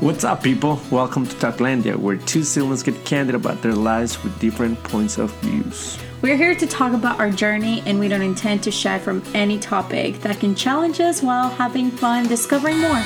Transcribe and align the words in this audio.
What's 0.00 0.24
up, 0.24 0.42
people? 0.42 0.80
Welcome 0.90 1.26
to 1.26 1.36
Talklandia, 1.36 1.94
where 1.94 2.16
two 2.16 2.42
siblings 2.42 2.82
get 2.82 3.04
candid 3.04 3.34
about 3.34 3.60
their 3.60 3.74
lives 3.74 4.24
with 4.24 4.38
different 4.38 4.82
points 4.82 5.18
of 5.18 5.30
views. 5.42 5.98
We're 6.22 6.38
here 6.38 6.54
to 6.54 6.66
talk 6.66 6.94
about 6.94 7.20
our 7.20 7.28
journey, 7.30 7.82
and 7.84 8.00
we 8.00 8.08
don't 8.08 8.22
intend 8.22 8.62
to 8.62 8.70
shy 8.70 8.98
from 8.98 9.22
any 9.34 9.58
topic 9.58 10.22
that 10.22 10.40
can 10.40 10.54
challenge 10.54 11.00
us 11.00 11.22
while 11.22 11.50
having 11.50 11.90
fun 11.90 12.26
discovering 12.28 12.78
more. 12.78 13.02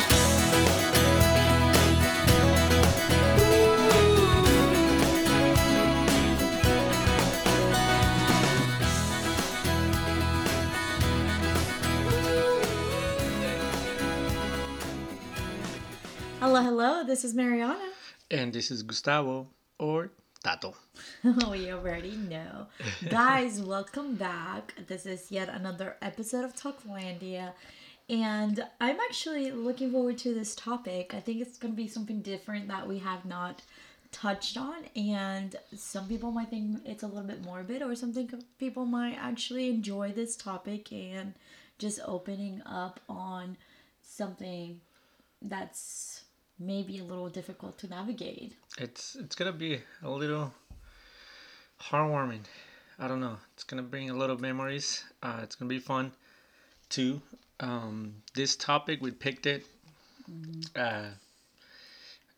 This 17.15 17.23
is 17.23 17.35
Mariana. 17.37 17.93
And 18.29 18.53
this 18.53 18.73
is 18.73 18.83
Gustavo, 18.83 19.47
or 19.79 20.11
Tato. 20.43 20.75
Oh, 21.45 21.53
you 21.53 21.75
already 21.75 22.17
know. 22.17 22.67
Guys, 23.09 23.63
welcome 23.63 24.17
back. 24.17 24.75
This 24.89 25.07
is 25.07 25.31
yet 25.31 25.49
another 25.49 25.95
episode 26.03 26.45
of 26.45 26.57
Talklandia. 26.57 27.53
And 28.11 28.67
I'm 28.81 28.99
actually 28.99 29.53
looking 29.53 29.93
forward 29.93 30.19
to 30.19 30.35
this 30.35 30.57
topic. 30.57 31.15
I 31.15 31.21
think 31.21 31.41
it's 31.41 31.57
going 31.57 31.73
to 31.73 31.77
be 31.77 31.87
something 31.87 32.21
different 32.21 32.67
that 32.67 32.89
we 32.89 32.99
have 32.99 33.25
not 33.25 33.63
touched 34.11 34.57
on. 34.57 34.79
And 34.97 35.55
some 35.73 36.09
people 36.09 36.33
might 36.33 36.51
think 36.51 36.81
it's 36.85 37.05
a 37.05 37.07
little 37.07 37.29
bit 37.29 37.45
morbid, 37.45 37.81
or 37.81 37.95
something 37.95 38.29
people 38.59 38.87
might 38.87 39.15
actually 39.15 39.71
enjoy 39.71 40.11
this 40.11 40.35
topic 40.35 40.93
and 40.93 41.35
just 41.79 42.01
opening 42.05 42.61
up 42.67 42.99
on 43.09 43.57
something 44.03 44.81
that's 45.41 46.24
maybe 46.59 46.99
a 46.99 47.05
little 47.05 47.29
difficult 47.29 47.79
to 47.79 47.89
navigate. 47.89 48.55
It's 48.79 49.17
it's 49.17 49.35
gonna 49.35 49.53
be 49.53 49.81
a 50.03 50.11
little 50.11 50.53
heartwarming. 51.81 52.41
I 52.99 53.09
don't 53.09 53.21
know. 53.21 53.37
It's 53.55 53.65
gonna 53.65 53.83
bring 53.83 54.11
a 54.11 54.15
lot 54.15 54.31
of 54.31 54.41
memories. 54.41 55.05
Uh, 55.23 55.41
it's 55.43 55.55
gonna 55.57 55.69
be 55.69 55.79
fun 55.81 56.13
too. 56.89 57.21
Um, 57.61 58.17
this 58.35 58.57
topic 58.57 59.01
we 59.01 59.11
picked 59.11 59.47
it 59.47 59.65
uh, 60.77 61.07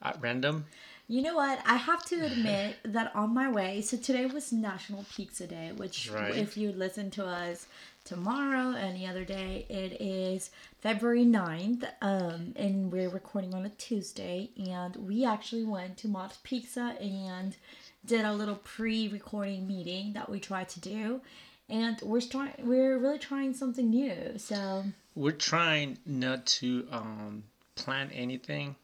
at 0.02 0.20
random. 0.20 0.66
You 1.08 1.22
know 1.22 1.36
what? 1.36 1.60
I 1.64 1.76
have 1.76 2.04
to 2.06 2.24
admit 2.26 2.76
that 2.84 3.14
on 3.14 3.32
my 3.32 3.48
way, 3.48 3.80
so 3.80 3.96
today 3.96 4.26
was 4.26 4.52
National 4.52 5.04
Pizza 5.14 5.46
Day, 5.46 5.70
which, 5.76 6.10
Right. 6.10 6.34
if 6.34 6.56
you 6.56 6.72
listen 6.72 7.10
to 7.12 7.24
us 7.24 7.66
tomorrow, 8.06 8.74
any 8.76 9.06
other 9.06 9.24
day, 9.24 9.66
it 9.68 10.00
is 10.00 10.50
February 10.80 11.24
9th, 11.24 11.84
um, 12.00 12.54
and 12.56 12.90
we're 12.90 13.10
recording 13.10 13.52
on 13.52 13.66
a 13.66 13.70
Tuesday. 13.70 14.50
And 14.56 14.96
we 14.96 15.24
actually 15.26 15.64
went 15.64 15.98
to 15.98 16.08
Mott's 16.08 16.38
Pizza 16.42 16.96
and 17.00 17.56
did 18.04 18.24
a 18.24 18.32
little 18.32 18.54
pre 18.54 19.08
recording 19.08 19.66
meeting 19.66 20.12
that 20.14 20.30
we 20.30 20.40
tried 20.40 20.68
to 20.70 20.80
do. 20.80 21.20
And 21.68 22.00
we're 22.00 22.20
trying, 22.20 22.54
we're 22.60 22.96
really 22.96 23.18
trying 23.18 23.52
something 23.52 23.90
new. 23.90 24.38
So, 24.38 24.84
We're 25.16 25.32
trying 25.32 25.98
not 26.06 26.46
to 26.46 26.86
um, 26.92 27.42
plan 27.74 28.10
anything. 28.14 28.76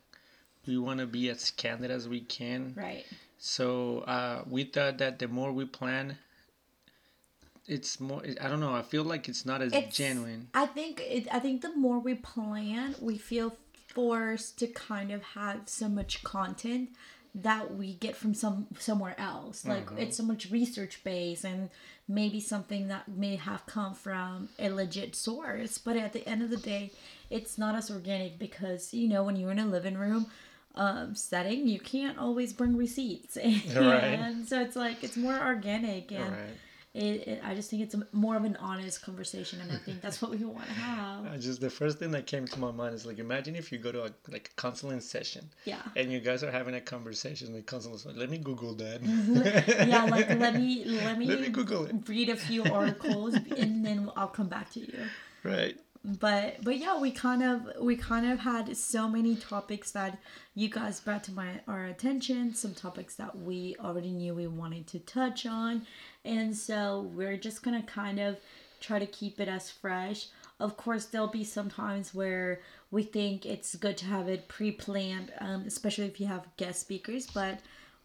We 0.66 0.78
want 0.78 0.98
to 0.98 1.06
be 1.06 1.30
as 1.30 1.52
candid 1.52 1.92
as 1.92 2.08
we 2.08 2.20
can. 2.20 2.74
right. 2.76 3.04
So 3.38 4.00
uh, 4.00 4.44
we 4.48 4.62
thought 4.62 4.98
that 4.98 5.18
the 5.18 5.26
more 5.26 5.50
we 5.52 5.64
plan, 5.64 6.16
it's 7.66 8.00
more. 8.00 8.22
I 8.40 8.48
don't 8.48 8.60
know. 8.60 8.74
I 8.74 8.82
feel 8.82 9.04
like 9.04 9.28
it's 9.28 9.44
not 9.46 9.62
as 9.62 9.72
It's- 9.72 9.94
genuine. 9.96 10.48
I 10.54 10.66
think 10.66 11.00
it, 11.00 11.28
I 11.32 11.38
think 11.38 11.62
the 11.62 11.74
more 11.76 11.98
we 11.98 12.14
plan, 12.14 12.94
we 13.00 13.18
feel 13.18 13.56
forced 13.88 14.58
to 14.58 14.66
kind 14.66 15.10
of 15.12 15.22
have 15.22 15.68
so 15.68 15.88
much 15.88 16.22
content 16.24 16.90
that 17.34 17.74
we 17.76 17.94
get 17.94 18.14
from 18.16 18.34
some 18.34 18.66
somewhere 18.78 19.14
else. 19.18 19.66
Like 19.66 19.88
it's 19.96 20.16
so 20.16 20.22
much 20.22 20.50
research 20.50 21.02
based 21.04 21.44
and 21.44 21.70
maybe 22.08 22.40
something 22.40 22.88
that 22.88 23.08
may 23.08 23.36
have 23.36 23.64
come 23.66 23.94
from 23.94 24.48
a 24.58 24.68
legit 24.70 25.14
source, 25.16 25.78
but 25.78 25.96
at 25.96 26.12
the 26.12 26.26
end 26.28 26.42
of 26.42 26.50
the 26.50 26.56
day, 26.58 26.90
it's 27.30 27.56
not 27.56 27.74
as 27.74 27.90
organic 27.90 28.38
because 28.38 28.92
you 28.92 29.08
know 29.08 29.22
when 29.24 29.36
you're 29.36 29.50
in 29.52 29.58
a 29.58 29.66
living 29.66 29.96
room 29.96 30.26
um, 30.74 31.14
setting, 31.14 31.68
you 31.68 31.78
can't 31.78 32.18
always 32.18 32.52
bring 32.52 32.76
receipts, 32.76 33.36
and 33.38 33.62
Right. 33.76 34.34
so 34.46 34.60
it's 34.60 34.76
like 34.76 35.02
it's 35.04 35.16
more 35.16 35.38
organic 35.38 36.10
and 36.12 36.32
Right. 36.32 36.56
It, 36.94 37.26
it 37.26 37.40
I 37.42 37.54
just 37.54 37.70
think 37.70 37.82
it's 37.82 37.94
a, 37.94 38.06
more 38.12 38.36
of 38.36 38.44
an 38.44 38.56
honest 38.56 39.02
conversation, 39.02 39.60
and 39.62 39.72
I 39.72 39.76
think 39.76 40.02
that's 40.02 40.20
what 40.20 40.30
we 40.30 40.38
want 40.44 40.66
to 40.66 40.72
have. 40.72 41.26
I 41.26 41.38
just 41.38 41.60
the 41.60 41.70
first 41.70 41.98
thing 41.98 42.10
that 42.10 42.26
came 42.26 42.46
to 42.46 42.60
my 42.60 42.70
mind 42.70 42.94
is 42.94 43.06
like 43.06 43.18
imagine 43.18 43.56
if 43.56 43.72
you 43.72 43.78
go 43.78 43.92
to 43.92 44.04
a 44.04 44.10
like 44.28 44.50
a 44.56 44.60
counseling 44.60 45.00
session 45.00 45.48
Yeah, 45.64 45.80
and 45.96 46.12
you 46.12 46.20
guys 46.20 46.42
are 46.44 46.50
having 46.50 46.74
a 46.74 46.80
conversation. 46.80 47.52
The 47.54 47.62
counselor's 47.62 48.04
like, 48.04 48.16
"Let 48.16 48.28
me 48.28 48.38
Google 48.38 48.74
that." 48.74 49.00
yeah. 49.88 50.04
Like 50.04 50.28
let 50.38 50.54
me 50.54 50.84
let 50.84 51.18
me, 51.18 51.26
Let 51.26 51.40
me 51.40 51.48
Google 51.48 51.86
it. 51.86 52.08
read 52.08 52.28
a 52.28 52.36
few 52.36 52.64
articles, 52.64 53.34
and 53.34 53.84
then 53.86 54.10
I'll 54.16 54.28
come 54.28 54.48
back 54.48 54.70
to 54.72 54.80
you. 54.80 54.98
Right. 55.42 55.78
But 56.04 56.62
but 56.64 56.78
yeah, 56.78 56.98
we 56.98 57.12
kind 57.12 57.42
of 57.44 57.80
we 57.80 57.94
kind 57.96 58.26
of 58.30 58.40
had 58.40 58.76
so 58.76 59.08
many 59.08 59.36
topics 59.36 59.92
that 59.92 60.18
you 60.54 60.68
guys 60.68 60.98
brought 61.00 61.22
to 61.24 61.32
my 61.32 61.60
our 61.68 61.84
attention. 61.86 62.54
Some 62.54 62.74
topics 62.74 63.14
that 63.14 63.38
we 63.38 63.76
already 63.78 64.10
knew 64.10 64.34
we 64.34 64.48
wanted 64.48 64.88
to 64.88 64.98
touch 64.98 65.46
on, 65.46 65.86
and 66.24 66.56
so 66.56 67.10
we're 67.14 67.36
just 67.36 67.62
gonna 67.62 67.82
kind 67.82 68.18
of 68.20 68.38
try 68.80 68.98
to 68.98 69.06
keep 69.06 69.40
it 69.40 69.48
as 69.48 69.70
fresh. 69.70 70.26
Of 70.60 70.76
course, 70.76 71.06
there'll 71.06 71.28
be 71.28 71.44
some 71.44 71.70
times 71.70 72.14
where 72.14 72.60
we 72.90 73.02
think 73.02 73.46
it's 73.46 73.74
good 73.76 73.96
to 73.98 74.06
have 74.06 74.28
it 74.28 74.48
pre-planned, 74.48 75.32
um, 75.40 75.64
especially 75.66 76.06
if 76.06 76.20
you 76.20 76.26
have 76.26 76.46
guest 76.56 76.80
speakers. 76.80 77.26
But 77.26 77.60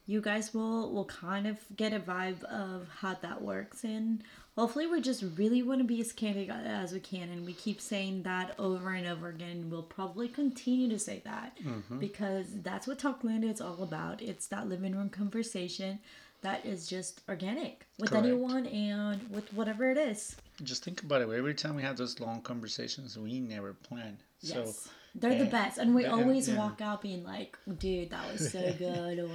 you 0.07 0.21
guys 0.21 0.53
will 0.53 0.91
will 0.91 1.05
kind 1.05 1.45
of 1.45 1.57
get 1.75 1.93
a 1.93 1.99
vibe 1.99 2.43
of 2.45 2.87
how 3.01 3.13
that 3.15 3.41
works 3.41 3.83
and 3.83 4.23
hopefully 4.55 4.87
we 4.87 5.01
just 5.01 5.23
really 5.35 5.61
want 5.61 5.79
to 5.79 5.83
be 5.83 5.99
as 6.01 6.11
candid 6.13 6.49
as 6.49 6.93
we 6.93 6.99
can 6.99 7.29
and 7.29 7.45
we 7.45 7.53
keep 7.53 7.79
saying 7.79 8.23
that 8.23 8.55
over 8.57 8.91
and 8.91 9.05
over 9.05 9.27
again 9.27 9.69
we'll 9.69 9.83
probably 9.83 10.27
continue 10.29 10.89
to 10.89 10.97
say 10.97 11.21
that 11.25 11.57
because 11.99 12.47
that's 12.63 12.87
what 12.87 12.97
talkland 12.97 13.43
is 13.43 13.59
all 13.61 13.83
about 13.83 14.21
it's 14.21 14.47
that 14.47 14.67
living 14.67 14.95
room 14.95 15.09
conversation 15.09 15.99
that 16.41 16.65
is 16.65 16.87
just 16.87 17.21
organic 17.27 17.85
with 17.99 18.11
Correct. 18.11 18.25
anyone 18.25 18.65
and 18.67 19.29
with 19.29 19.51
whatever 19.53 19.89
it 19.89 19.97
is 19.97 20.35
Just 20.63 20.83
think 20.83 21.03
about 21.03 21.21
it. 21.21 21.29
Every 21.29 21.53
time 21.53 21.75
we 21.75 21.81
have 21.83 21.97
those 21.97 22.19
long 22.19 22.41
conversations, 22.41 23.17
we 23.17 23.39
never 23.39 23.73
plan. 23.73 24.17
So 24.39 24.65
yes 24.65 24.89
they're 25.19 25.37
the 25.37 25.45
best 25.45 25.77
and 25.77 25.95
we 25.95 26.05
always 26.05 26.47
yeah. 26.47 26.57
walk 26.57 26.81
out 26.81 27.01
being 27.01 27.23
like 27.23 27.57
dude 27.79 28.09
that 28.11 28.31
was 28.31 28.51
so 28.51 28.73
good 28.77 29.19
or 29.19 29.29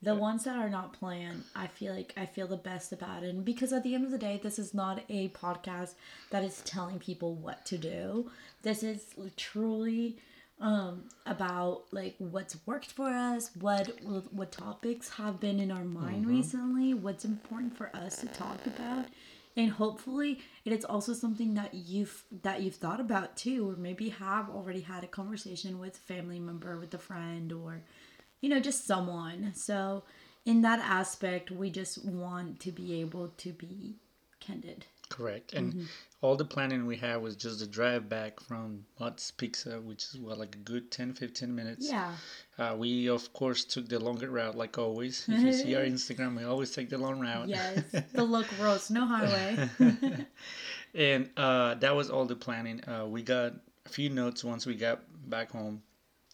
the 0.00 0.14
ones 0.14 0.44
that 0.44 0.56
are 0.56 0.68
not 0.68 0.92
planned 0.92 1.42
i 1.56 1.66
feel 1.66 1.92
like 1.92 2.14
i 2.16 2.24
feel 2.24 2.46
the 2.46 2.56
best 2.56 2.92
about 2.92 3.22
it 3.22 3.30
and 3.30 3.44
because 3.44 3.72
at 3.72 3.82
the 3.82 3.94
end 3.94 4.04
of 4.04 4.10
the 4.10 4.18
day 4.18 4.38
this 4.42 4.58
is 4.58 4.72
not 4.72 5.00
a 5.08 5.28
podcast 5.30 5.94
that 6.30 6.44
is 6.44 6.62
telling 6.62 6.98
people 6.98 7.34
what 7.34 7.64
to 7.66 7.76
do 7.76 8.30
this 8.62 8.82
is 8.82 9.06
truly 9.36 10.16
um 10.60 11.04
about 11.26 11.84
like 11.92 12.16
what's 12.18 12.56
worked 12.66 12.90
for 12.90 13.08
us 13.08 13.50
what 13.60 13.90
what 14.32 14.50
topics 14.50 15.08
have 15.10 15.38
been 15.38 15.60
in 15.60 15.70
our 15.70 15.84
mind 15.84 16.26
recently 16.26 16.94
what's 16.94 17.24
important 17.24 17.76
for 17.76 17.94
us 17.94 18.16
to 18.16 18.26
talk 18.26 18.58
about 18.66 19.06
and 19.56 19.70
hopefully 19.70 20.40
it 20.64 20.72
is 20.72 20.84
also 20.84 21.12
something 21.12 21.54
that 21.54 21.74
you've 21.74 22.24
that 22.42 22.60
you've 22.60 22.74
thought 22.74 23.00
about 23.00 23.36
too 23.36 23.68
or 23.68 23.76
maybe 23.76 24.08
have 24.08 24.48
already 24.50 24.80
had 24.80 25.04
a 25.04 25.08
conversation 25.08 25.78
with 25.78 25.96
a 25.96 26.00
family 26.00 26.40
member 26.40 26.76
with 26.76 26.92
a 26.92 26.98
friend 26.98 27.52
or 27.52 27.82
you 28.40 28.48
know 28.48 28.58
just 28.60 28.84
someone 28.84 29.52
so 29.54 30.02
in 30.44 30.62
that 30.62 30.80
aspect 30.80 31.50
we 31.52 31.70
just 31.70 32.04
want 32.04 32.58
to 32.58 32.72
be 32.72 33.00
able 33.00 33.28
to 33.36 33.52
be 33.52 33.96
candid 34.40 34.86
correct. 35.08 35.52
And 35.54 35.72
Mm-hmm. 35.74 35.84
All 36.20 36.34
the 36.36 36.44
planning 36.44 36.84
we 36.86 36.96
had 36.96 37.22
was 37.22 37.36
just 37.36 37.60
the 37.60 37.66
drive 37.66 38.08
back 38.08 38.40
from 38.40 38.84
Mott's 38.98 39.30
Pizza, 39.30 39.80
which 39.80 40.02
is 40.04 40.18
what 40.18 40.36
like 40.38 40.54
a 40.56 40.58
good 40.58 40.90
10, 40.90 41.14
15 41.14 41.54
minutes. 41.54 41.88
yeah 41.90 42.12
Uh, 42.58 42.74
we 42.76 43.08
of 43.08 43.32
course 43.32 43.64
took 43.64 43.88
the 43.88 43.98
longer 44.00 44.28
route, 44.30 44.56
like 44.56 44.78
always. 44.78 45.24
If 45.28 45.42
you 45.44 45.52
see 45.52 45.74
our 45.76 45.82
Instagram, 45.84 46.36
we 46.36 46.42
always 46.44 46.72
take 46.72 46.88
the 46.90 46.98
long 46.98 47.20
route. 47.20 47.48
yes 47.48 47.84
the 48.12 48.24
local 48.24 48.56
roads 48.64 48.90
no 48.90 49.06
highway 49.06 49.68
and 50.94 51.30
uh, 51.36 51.74
that 51.74 51.94
was 51.94 52.10
all 52.10 52.24
the 52.24 52.36
planning. 52.36 52.82
Uh, 52.88 53.06
we 53.06 53.22
got 53.22 53.52
a 53.86 53.88
few 53.88 54.10
notes 54.10 54.42
once 54.44 54.66
we 54.66 54.74
got 54.74 55.00
back 55.30 55.50
home, 55.52 55.82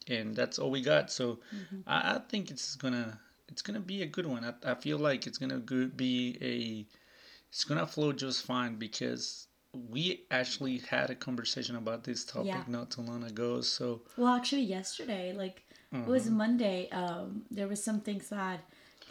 and 0.09 0.35
that's 0.35 0.59
all 0.59 0.71
we 0.71 0.81
got. 0.81 1.11
So 1.11 1.41
Mm-hmm. 1.55 1.81
I, 1.87 2.15
I 2.17 2.19
think 2.29 2.51
it's 2.51 2.77
gonna 2.77 3.19
it's 3.49 3.63
gonna 3.63 3.81
be 3.81 4.03
a 4.03 4.07
good 4.07 4.27
one. 4.27 4.45
I, 4.45 4.73
I 4.73 4.75
feel 4.75 4.99
like 4.99 5.27
it's 5.27 5.39
gonna 5.39 5.59
go, 5.59 5.87
be 5.95 6.39
a 6.41 6.87
it's 7.51 7.65
gonna 7.65 7.87
flow 7.87 8.13
just 8.13 8.45
fine 8.45 8.77
because 8.77 9.47
we 9.91 10.25
actually 10.31 10.79
had 10.79 11.11
a 11.11 11.15
conversation 11.15 11.77
about 11.77 12.05
this 12.05 12.25
topic 12.25 12.47
Yeah. 12.47 12.65
not 12.69 12.91
too 12.91 13.03
long 13.03 13.25
ago. 13.25 13.61
So 13.61 14.03
well 14.17 14.35
actually 14.35 14.63
yesterday 14.63 15.33
like 15.33 15.63
it 15.93 16.09
was 16.09 16.29
monday 16.29 16.89
um 16.91 17.43
there 17.53 17.69
was 17.69 17.81
some 17.83 18.01
things 18.01 18.29
that 18.31 18.59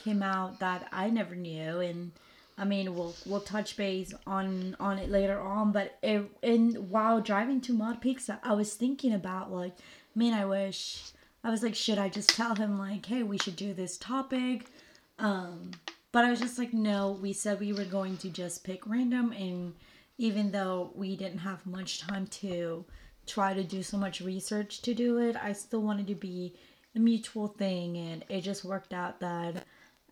came 0.04 0.21
out 0.21 0.60
that 0.60 0.89
i 0.92 1.10
never 1.10 1.33
knew 1.33 1.80
and 1.80 2.12
I 2.56 2.65
mean, 2.65 2.94
we'll 2.94 3.15
we'll 3.25 3.42
touch 3.42 3.77
base 3.77 4.13
on 4.27 4.75
on 4.80 5.00
it 5.00 5.10
later 5.10 5.39
on. 5.39 5.71
But 5.71 5.98
it, 6.04 6.30
in 6.44 6.74
while 6.89 7.19
driving 7.19 7.62
to 7.62 7.74
Mod 7.74 8.00
Pizza, 8.00 8.39
I 8.44 8.54
was 8.54 8.75
thinking 8.75 9.12
about 9.12 9.51
like, 9.51 9.74
man, 10.13 10.33
I 10.36 10.45
wish 10.45 11.01
I 11.44 11.50
was 11.50 11.63
like, 11.63 11.74
should 11.74 11.98
I 11.98 12.09
just 12.09 12.30
tell 12.30 12.54
him 12.54 12.77
like, 12.77 13.07
hey, 13.07 13.24
we 13.24 13.39
should 13.39 13.56
do 13.56 13.74
this 13.74 13.98
topic? 13.98 14.68
Um, 15.18 15.71
but 16.12 16.25
I 16.25 16.30
was 16.30 16.39
just 16.39 16.59
like, 16.59 16.74
no. 16.74 17.18
We 17.19 17.33
said 17.33 17.59
we 17.59 17.74
were 17.74 17.86
going 17.86 18.18
to 18.18 18.30
just 18.30 18.63
pick 18.63 18.86
random, 18.86 19.31
and 19.31 19.74
even 20.18 20.51
though 20.51 20.92
we 20.95 21.15
didn't 21.15 21.39
have 21.39 21.65
much 21.65 22.00
time 22.00 22.27
to 22.27 22.86
try 23.25 23.54
to 23.54 23.63
do 23.63 23.81
so 23.83 23.98
much 23.98 24.21
research 24.21 24.81
to 24.83 24.94
do 24.94 25.18
it, 25.18 25.36
I 25.42 25.54
still 25.54 25.81
wanted 25.81 26.07
to 26.07 26.15
be 26.15 26.54
a 26.95 27.00
mutual 27.00 27.48
thing, 27.48 27.98
and 27.98 28.24
it 28.30 28.42
just 28.42 28.63
worked 28.63 28.94
out 28.94 29.19
that 29.21 29.65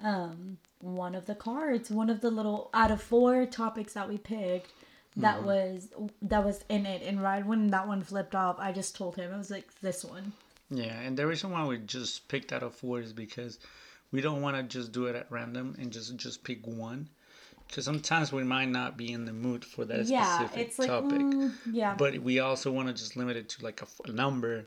um, 0.03 0.57
one 0.79 1.13
of 1.13 1.25
the 1.27 1.35
cards, 1.35 1.91
one 1.91 2.09
of 2.09 2.21
the 2.21 2.31
little 2.31 2.69
out 2.73 2.89
of 2.91 3.01
four 3.01 3.45
topics 3.45 3.93
that 3.93 4.09
we 4.09 4.17
picked, 4.17 4.71
that 5.17 5.37
Mm-hmm. 5.37 5.45
was 5.45 5.89
that 6.21 6.43
was 6.45 6.63
in 6.69 6.85
it. 6.85 7.01
And 7.03 7.21
right 7.21 7.45
when 7.45 7.67
that 7.71 7.87
one 7.87 8.01
flipped 8.01 8.33
off, 8.33 8.55
I 8.59 8.71
just 8.71 8.95
told 8.95 9.17
him 9.17 9.31
I 9.33 9.37
was 9.37 9.51
like, 9.51 9.67
this 9.81 10.05
one. 10.05 10.31
Yeah, 10.69 10.97
and 11.01 11.17
the 11.17 11.27
reason 11.27 11.51
why 11.51 11.65
we 11.65 11.77
just 11.79 12.29
picked 12.29 12.53
out 12.53 12.63
of 12.63 12.73
four 12.73 13.01
is 13.01 13.11
because 13.11 13.59
we 14.11 14.21
don't 14.21 14.41
want 14.41 14.55
to 14.55 14.63
just 14.63 14.93
do 14.93 15.05
it 15.07 15.15
at 15.17 15.29
random 15.29 15.75
and 15.79 15.91
just 15.91 16.15
just 16.15 16.43
pick 16.45 16.65
one. 16.65 17.09
Because 17.71 17.85
sometimes 17.85 18.33
we 18.33 18.43
might 18.43 18.67
not 18.67 18.97
be 18.97 19.13
in 19.13 19.23
the 19.23 19.31
mood 19.31 19.63
for 19.63 19.85
that 19.85 20.05
yeah, 20.05 20.37
specific 20.39 20.77
like 20.77 20.89
topic. 20.89 21.21
mm, 21.21 21.51
yeah. 21.71 21.95
But 21.97 22.19
we 22.19 22.39
also 22.39 22.69
want 22.69 22.89
to 22.89 22.93
just 22.93 23.15
limit 23.15 23.37
it 23.37 23.47
to 23.49 23.63
like 23.63 23.79
a, 23.81 23.85
f- 23.85 24.01
a 24.05 24.11
number 24.11 24.65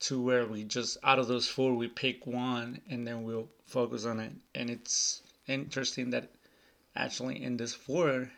to 0.00 0.20
where 0.22 0.46
we 0.46 0.64
just, 0.64 0.96
out 1.04 1.18
of 1.18 1.28
those 1.28 1.46
four, 1.46 1.74
we 1.74 1.86
pick 1.86 2.26
one 2.26 2.80
and 2.88 3.06
then 3.06 3.24
we'll 3.24 3.48
focus 3.66 4.06
on 4.06 4.20
it. 4.20 4.32
And 4.54 4.70
it's 4.70 5.22
interesting 5.46 6.08
that 6.10 6.30
actually 6.96 7.42
in 7.42 7.58
this 7.58 7.74
four, 7.74 8.30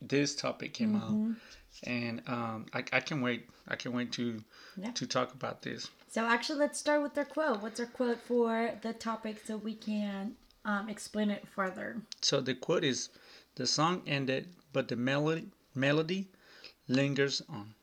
this 0.00 0.36
topic 0.36 0.72
came 0.74 0.94
Mm-hmm. 0.94 1.30
out. 1.30 1.36
And 1.84 2.22
um, 2.28 2.66
I, 2.72 2.84
I 2.92 3.00
can 3.00 3.20
wait. 3.22 3.48
I 3.66 3.74
can 3.74 3.92
wait 3.92 4.12
to 4.12 4.44
Yeah. 4.76 4.92
to 4.92 5.06
talk 5.06 5.34
about 5.34 5.62
this. 5.62 5.90
So 6.08 6.24
actually, 6.26 6.60
let's 6.60 6.78
start 6.78 7.02
with 7.02 7.14
their 7.14 7.24
quote. 7.24 7.60
What's 7.60 7.80
our 7.80 7.86
quote 7.86 8.18
for 8.20 8.70
the 8.82 8.92
topic 8.92 9.40
so 9.44 9.56
we 9.56 9.74
can 9.74 10.36
um, 10.64 10.88
explain 10.88 11.30
it 11.30 11.48
further? 11.48 11.96
So 12.20 12.40
the 12.40 12.54
quote 12.54 12.84
is, 12.84 13.08
"The 13.54 13.66
song 13.66 14.02
ended, 14.06 14.54
but 14.72 14.88
the 14.88 14.96
melody 14.96 15.50
melody 15.74 16.30
lingers 16.88 17.42
on." 17.48 17.74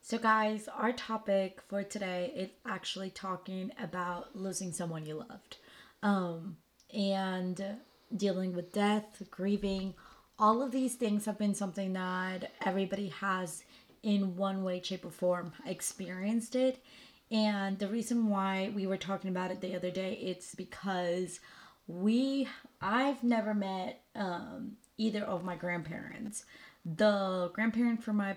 So, 0.00 0.16
guys, 0.18 0.68
our 0.68 0.92
topic 0.92 1.60
for 1.68 1.82
today 1.82 2.32
is 2.34 2.48
actually 2.64 3.10
talking 3.10 3.72
about 3.78 4.34
losing 4.34 4.72
someone 4.72 5.04
you 5.04 5.16
loved, 5.16 5.58
um, 6.02 6.56
and 6.94 7.76
dealing 8.16 8.54
with 8.54 8.72
death, 8.72 9.22
grieving. 9.30 9.94
All 10.38 10.62
of 10.62 10.70
these 10.70 10.94
things 10.94 11.26
have 11.26 11.36
been 11.36 11.54
something 11.54 11.92
that 11.92 12.52
everybody 12.64 13.08
has, 13.08 13.64
in 14.02 14.36
one 14.36 14.64
way, 14.64 14.80
shape, 14.82 15.04
or 15.04 15.10
form, 15.10 15.52
experienced 15.66 16.54
it. 16.54 16.82
And 17.30 17.78
the 17.78 17.88
reason 17.88 18.28
why 18.28 18.72
we 18.74 18.86
were 18.86 18.96
talking 18.96 19.28
about 19.28 19.50
it 19.50 19.60
the 19.60 19.76
other 19.76 19.90
day, 19.90 20.14
it's 20.14 20.54
because 20.54 21.40
we, 21.88 22.46
I've 22.80 23.24
never 23.24 23.54
met 23.54 24.02
um, 24.14 24.76
either 24.98 25.22
of 25.24 25.42
my 25.42 25.56
grandparents. 25.56 26.44
The 26.84 27.50
grandparent 27.52 28.02
from 28.04 28.16
my 28.16 28.36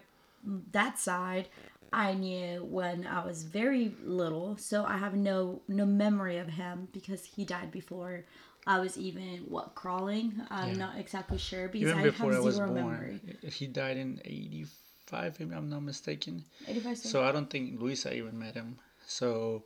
that 0.71 0.97
side 0.97 1.47
I 1.93 2.13
knew 2.13 2.63
when 2.63 3.05
I 3.05 3.23
was 3.25 3.43
very 3.43 3.93
little, 4.03 4.57
so 4.57 4.85
I 4.85 4.97
have 4.97 5.13
no 5.13 5.61
no 5.67 5.85
memory 5.85 6.37
of 6.37 6.47
him 6.47 6.87
because 6.93 7.25
he 7.25 7.43
died 7.45 7.69
before 7.71 8.23
I 8.65 8.79
was 8.79 8.97
even 8.97 9.39
what 9.49 9.75
crawling. 9.75 10.41
I'm 10.49 10.69
Yeah. 10.69 10.77
not 10.77 10.97
exactly 10.97 11.37
sure 11.37 11.67
because 11.67 11.89
Even 11.89 11.99
I 11.99 12.03
before 12.03 12.31
I 12.31 12.35
have 12.35 12.43
was 12.45 12.55
zero 12.55 12.67
born, 12.67 12.75
memory. 12.85 13.19
he 13.43 13.67
died 13.67 13.97
in 13.97 14.21
'85, 14.23 15.41
if 15.41 15.51
I'm 15.51 15.69
not 15.69 15.83
mistaken. 15.83 16.45
85 16.67 16.97
So 16.97 17.23
I 17.23 17.31
don't 17.33 17.49
think 17.49 17.79
Luisa 17.79 18.13
even 18.15 18.39
met 18.39 18.55
him. 18.55 18.79
So, 19.05 19.65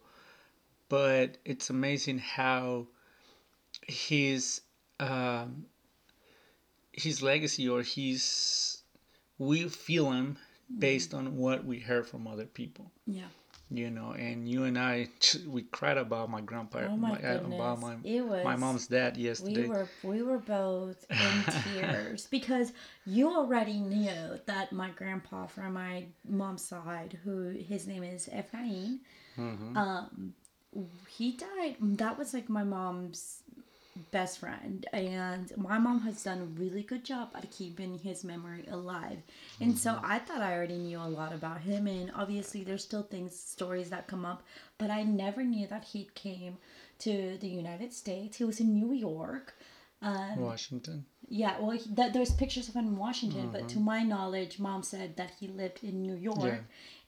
but 0.90 1.38
it's 1.46 1.70
amazing 1.70 2.20
how 2.20 2.88
his 3.88 4.62
um, 5.00 5.66
his 6.92 7.22
legacy 7.22 7.68
or 7.68 7.82
his 7.82 8.82
we 9.38 9.68
feel 9.68 10.12
him 10.12 10.38
based 10.80 11.14
on 11.14 11.38
what 11.38 11.66
we 11.66 11.80
heard 11.80 12.08
from 12.08 12.28
other 12.28 12.46
people. 12.46 12.92
yeah. 13.06 13.28
You 13.72 13.90
know, 13.90 14.12
and 14.12 14.48
you 14.48 14.64
and 14.66 14.78
I 14.78 15.10
we 15.48 15.64
cried 15.64 15.98
about 15.98 16.30
my 16.30 16.40
grandpa, 16.42 16.88
Oh 16.88 16.98
my 16.98 17.14
uh, 17.20 17.40
about 17.44 17.80
my 17.80 17.96
it 18.04 18.24
was 18.24 18.44
my 18.44 18.56
mom's 18.56 18.88
dad 18.88 19.18
yesterday. 19.18 19.64
We 19.64 19.70
were 19.70 19.88
we 20.04 20.22
were 20.22 20.38
both 20.38 21.04
in 21.10 21.44
tears 21.64 22.28
because 22.30 22.74
you 23.06 23.28
already 23.30 23.80
knew 23.80 24.40
that 24.46 24.72
my 24.72 24.92
grandpa 24.92 25.48
from 25.48 25.74
my 25.74 26.06
mom's 26.30 26.64
side, 26.64 27.18
who 27.24 27.50
his 27.50 27.88
name 27.88 28.04
is 28.04 28.30
Efrain, 28.32 29.00
Mhm. 29.38 29.76
um, 29.76 30.34
he 31.10 31.32
died. 31.32 31.78
That 31.82 32.18
was 32.20 32.34
like 32.36 32.50
my 32.50 32.64
mom's 32.64 33.42
best 34.12 34.40
friend, 34.40 34.86
and 34.94 35.52
my 35.58 35.78
mom 35.78 36.02
has 36.02 36.24
done 36.24 36.40
a 36.42 36.60
really 36.60 36.84
good 36.84 37.04
job 37.06 37.30
at 37.36 37.50
keeping 37.52 37.98
his 38.00 38.24
memory 38.24 38.66
alive. 38.70 39.20
And 39.62 39.78
so 39.78 40.00
I 40.04 40.20
thought 40.20 40.42
I 40.42 40.54
already 40.54 40.78
knew 40.78 41.00
a 41.00 41.08
lot 41.08 41.34
about 41.34 41.62
him, 41.62 41.88
and 41.88 42.12
obviously 42.16 42.64
there's 42.64 42.84
still 42.84 43.04
things, 43.04 43.38
stories 43.40 43.90
that 43.92 44.08
come 44.08 44.26
up, 44.26 44.44
but 44.78 44.90
I 44.90 45.04
never 45.04 45.44
knew 45.44 45.68
that 45.68 45.86
he 45.86 46.10
came 46.16 46.58
to 47.00 47.38
the 47.40 47.48
United 47.48 47.94
States. 47.94 48.38
He 48.38 48.44
was 48.44 48.60
in 48.60 48.74
New 48.74 48.94
York. 48.94 49.56
Um, 50.02 50.38
Washington. 50.42 51.06
yeah, 51.30 51.58
well, 51.60 51.72
he, 51.72 51.82
that, 51.94 52.14
there's 52.14 52.32
pictures 52.32 52.68
of 52.68 52.76
him 52.76 52.88
in 52.88 52.98
Washington, 52.98 53.50
but 53.52 53.68
to 53.70 53.80
my 53.80 54.04
knowledge, 54.04 54.60
mom 54.60 54.84
said 54.84 55.16
that 55.16 55.32
he 55.40 55.48
lived 55.48 55.84
in 55.84 56.02
New 56.02 56.16
York 56.16 56.38
Yeah. 56.44 56.58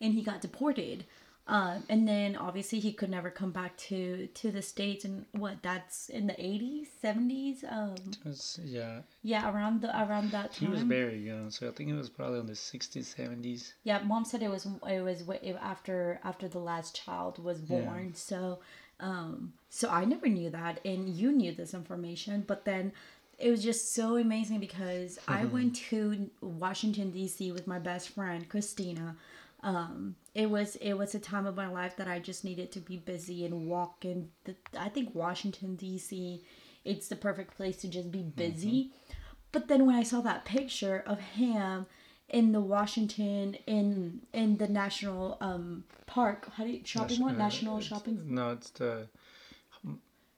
and 0.01 0.13
he 0.13 0.23
got 0.23 0.41
deported. 0.41 1.05
Um, 1.49 1.83
and 1.87 2.05
then 2.05 2.35
obviously 2.35 2.79
he 2.79 2.91
could 2.91 3.09
never 3.09 3.29
come 3.29 3.51
back 3.51 3.77
to 3.87 4.27
to 4.27 4.51
the 4.51 4.61
states. 4.61 5.05
And 5.05 5.25
what 5.31 5.63
that's 5.63 6.09
in 6.09 6.27
the 6.27 6.33
80s, 6.33 6.87
70s. 7.01 7.63
Um, 7.63 7.95
It's- 8.25 8.59
yeah, 8.65 9.01
yeah, 9.23 9.49
around 9.49 9.81
the 9.81 9.89
around 9.97 10.31
that 10.31 10.51
time 10.53 10.67
he 10.67 10.67
was 10.67 10.81
very 10.83 11.19
young, 11.25 11.49
so 11.49 11.69
I 11.69 11.71
think 11.71 11.89
it 11.89 11.95
was 11.95 12.09
probably 12.09 12.39
in 12.39 12.47
the 12.47 12.53
60s, 12.55 13.07
70s. 13.15 13.73
Yeah, 13.83 13.99
mom 14.03 14.25
said 14.25 14.43
it 14.43 14.49
was 14.49 14.67
it 14.89 15.01
was 15.01 15.23
after 15.61 16.19
after 16.23 16.47
the 16.49 16.59
last 16.59 16.95
child 17.01 17.41
was 17.41 17.59
born. 17.61 18.13
So, 18.13 18.59
um, 18.99 19.53
so 19.69 19.89
I 19.89 20.03
never 20.05 20.27
knew 20.27 20.49
that, 20.49 20.79
and 20.83 21.07
you 21.07 21.31
knew 21.31 21.53
this 21.53 21.73
information. 21.73 22.43
But 22.45 22.65
then, 22.65 22.91
it 23.39 23.51
was 23.51 23.63
just 23.63 23.93
so 23.93 24.17
amazing 24.17 24.59
because 24.59 25.17
I 25.27 25.45
went 25.45 25.75
to 25.91 26.29
Washington 26.41 27.11
D.C. 27.11 27.51
with 27.53 27.67
my 27.67 27.79
best 27.79 28.09
friend 28.09 28.49
Christina. 28.49 29.15
Um, 29.63 30.15
it 30.35 30.49
was 30.49 30.75
it 30.77 30.93
was 30.93 31.15
a 31.15 31.19
time 31.19 31.45
of 31.47 31.55
my 31.55 31.67
life 31.67 31.95
that 31.97 32.07
I 32.07 32.19
just 32.19 32.43
needed 32.43 32.71
to 32.73 32.79
be 32.79 32.97
busy 32.97 33.45
and 33.45 33.67
walk 33.67 34.05
in. 34.05 34.29
The, 34.43 34.55
I 34.77 34.89
think 34.89 35.15
Washington 35.15 35.75
D.C. 35.75 36.43
It's 36.85 37.07
the 37.07 37.15
perfect 37.15 37.55
place 37.57 37.77
to 37.77 37.87
just 37.87 38.11
be 38.11 38.21
busy. 38.23 38.91
But 39.51 39.67
then 39.67 39.85
when 39.85 39.95
I 39.95 40.03
saw 40.03 40.21
that 40.21 40.45
picture 40.45 41.03
of 41.07 41.19
him 41.19 41.87
in 42.29 42.51
the 42.51 42.61
Washington 42.61 43.55
in 43.65 44.21
in 44.31 44.57
the 44.57 44.67
national 44.67 45.37
um 45.41 45.85
park, 46.05 46.49
how 46.55 46.63
do 46.63 46.69
you 46.69 46.81
shopping 46.85 47.19
mall? 47.19 47.29
Uh, 47.29 47.33
National 47.33 47.79
shopping 47.81 48.21
No, 48.25 48.51
it's 48.51 48.69
the 48.71 49.07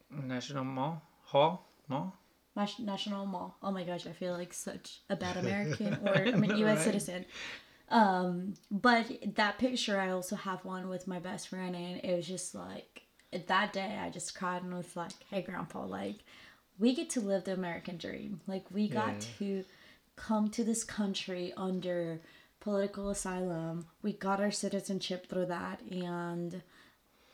National 0.10 0.64
Mall 0.64 1.02
Hall 1.26 1.66
Mall. 1.88 2.16
National 2.80 3.26
Mall. 3.26 3.56
Oh 3.64 3.72
my 3.72 3.84
gosh, 3.84 4.06
I 4.06 4.12
feel 4.12 4.34
like 4.34 4.54
such 4.54 5.02
a 5.10 5.16
bad 5.16 5.38
American 5.44 5.98
or 6.06 6.16
I'm 6.16 6.42
mean 6.42 6.58
U.S. 6.58 6.78
Right. 6.78 6.86
citizen. 6.86 7.26
Um, 7.89 8.53
but 8.69 9.08
that 9.36 9.58
picture, 9.58 10.00
I 10.00 10.12
also 10.12 10.36
have 10.36 10.63
one 10.63 10.89
with 10.89 11.08
my 11.08 11.19
best 11.19 11.48
friend, 11.48 11.75
and 11.75 12.00
it 12.03 12.15
was 12.15 12.27
just 12.27 12.53
like 12.53 13.03
that 13.48 13.74
day. 13.74 13.98
I 14.01 14.10
just 14.10 14.36
cried 14.36 14.63
and 14.63 14.74
was 14.74 14.96
like, 14.96 15.13
"Hey, 15.29 15.41
Grandpa, 15.41 15.86
like 15.86 16.17
we 16.77 16.93
get 16.96 17.10
to 17.12 17.22
live 17.22 17.43
the 17.46 17.53
American 17.53 17.98
dream. 17.98 18.41
Like 18.48 18.65
we 18.72 18.88
got 18.88 19.13
Yeah. 19.13 19.19
to 19.39 19.65
come 20.15 20.50
to 20.51 20.63
this 20.63 20.84
country 20.84 21.53
under 21.58 22.22
political 22.60 23.10
asylum. 23.10 23.88
We 24.01 24.13
got 24.13 24.39
our 24.39 24.51
citizenship 24.51 25.27
through 25.27 25.48
that, 25.48 25.81
and 25.81 26.62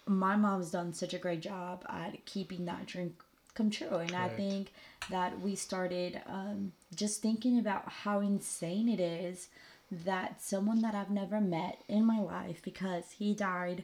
my 0.08 0.36
mom's 0.36 0.72
done 0.72 0.94
such 0.94 1.14
a 1.14 1.18
great 1.20 1.42
job 1.42 1.84
at 1.90 2.26
keeping 2.26 2.66
that 2.66 2.86
dream 2.86 3.16
come 3.56 3.70
true. 3.70 3.96
And 3.96 4.14
I 4.16 4.28
think 4.30 4.74
that 5.10 5.40
we 5.40 5.56
started 5.56 6.22
um, 6.28 6.74
just 6.94 7.22
thinking 7.22 7.58
about 7.58 7.88
how 7.90 8.20
insane 8.20 8.88
it 8.90 9.00
is 9.00 9.48
that 9.92 10.42
someone 10.42 10.82
that 10.82 10.96
I've 10.96 11.12
never 11.12 11.40
met 11.40 11.80
in 11.88 12.06
my 12.06 12.20
life 12.20 12.62
because 12.64 13.12
he 13.12 13.34
died 13.34 13.84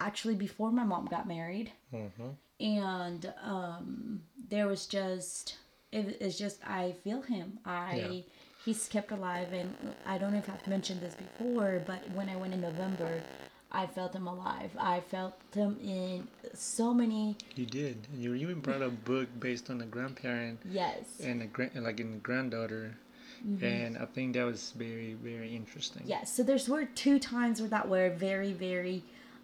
actually 0.00 0.34
before 0.34 0.70
my 0.72 0.84
mom 0.84 1.06
got 1.06 1.26
married 1.28 1.72
Mm-hmm. 1.94 2.30
and 2.60 3.32
um 3.42 4.22
there 4.50 4.66
was 4.66 4.86
just 4.86 5.56
it, 5.92 6.16
it's 6.20 6.36
just 6.38 6.58
i 6.66 6.92
feel 7.04 7.22
him 7.22 7.58
i 7.64 7.96
Yeah. 7.96 8.20
he's 8.64 8.88
kept 8.88 9.10
alive 9.12 9.52
and 9.52 9.74
i 10.04 10.18
don't 10.18 10.32
know 10.32 10.38
if 10.38 10.50
i've 10.50 10.66
mentioned 10.66 11.00
this 11.00 11.14
before 11.14 11.82
but 11.86 12.00
when 12.10 12.28
i 12.28 12.36
went 12.36 12.52
in 12.54 12.60
november 12.60 13.22
i 13.72 13.86
felt 13.86 14.14
him 14.14 14.26
alive 14.26 14.70
i 14.78 15.00
felt 15.00 15.34
him 15.54 15.78
in 15.82 16.26
so 16.54 16.92
many 16.92 17.36
You 17.54 17.66
did. 17.66 17.96
And 18.12 18.22
you 18.22 18.34
even 18.34 18.60
brought 18.60 18.82
a 18.82 18.90
book 18.90 19.28
based 19.40 19.70
on 19.70 19.80
a 19.80 19.86
grandparent 19.86 20.60
yes 20.68 21.04
and 21.22 21.40
a 21.42 21.46
grand, 21.46 21.72
like 21.84 22.00
in 22.00 22.18
granddaughter, 22.20 22.96
and 23.62 23.96
I 23.96 24.06
think 24.06 24.34
that 24.34 24.44
was 24.44 24.72
very 24.76 25.14
very 25.14 25.54
interesting. 25.54 26.02
yes 26.04 26.32
so 26.32 26.42
there's 26.42 26.68
were 26.68 26.84
two 26.84 27.18
times 27.18 27.60
where 27.60 27.70
that 27.70 27.88
were 27.88 28.10
very 28.10 28.52
very 28.52 29.02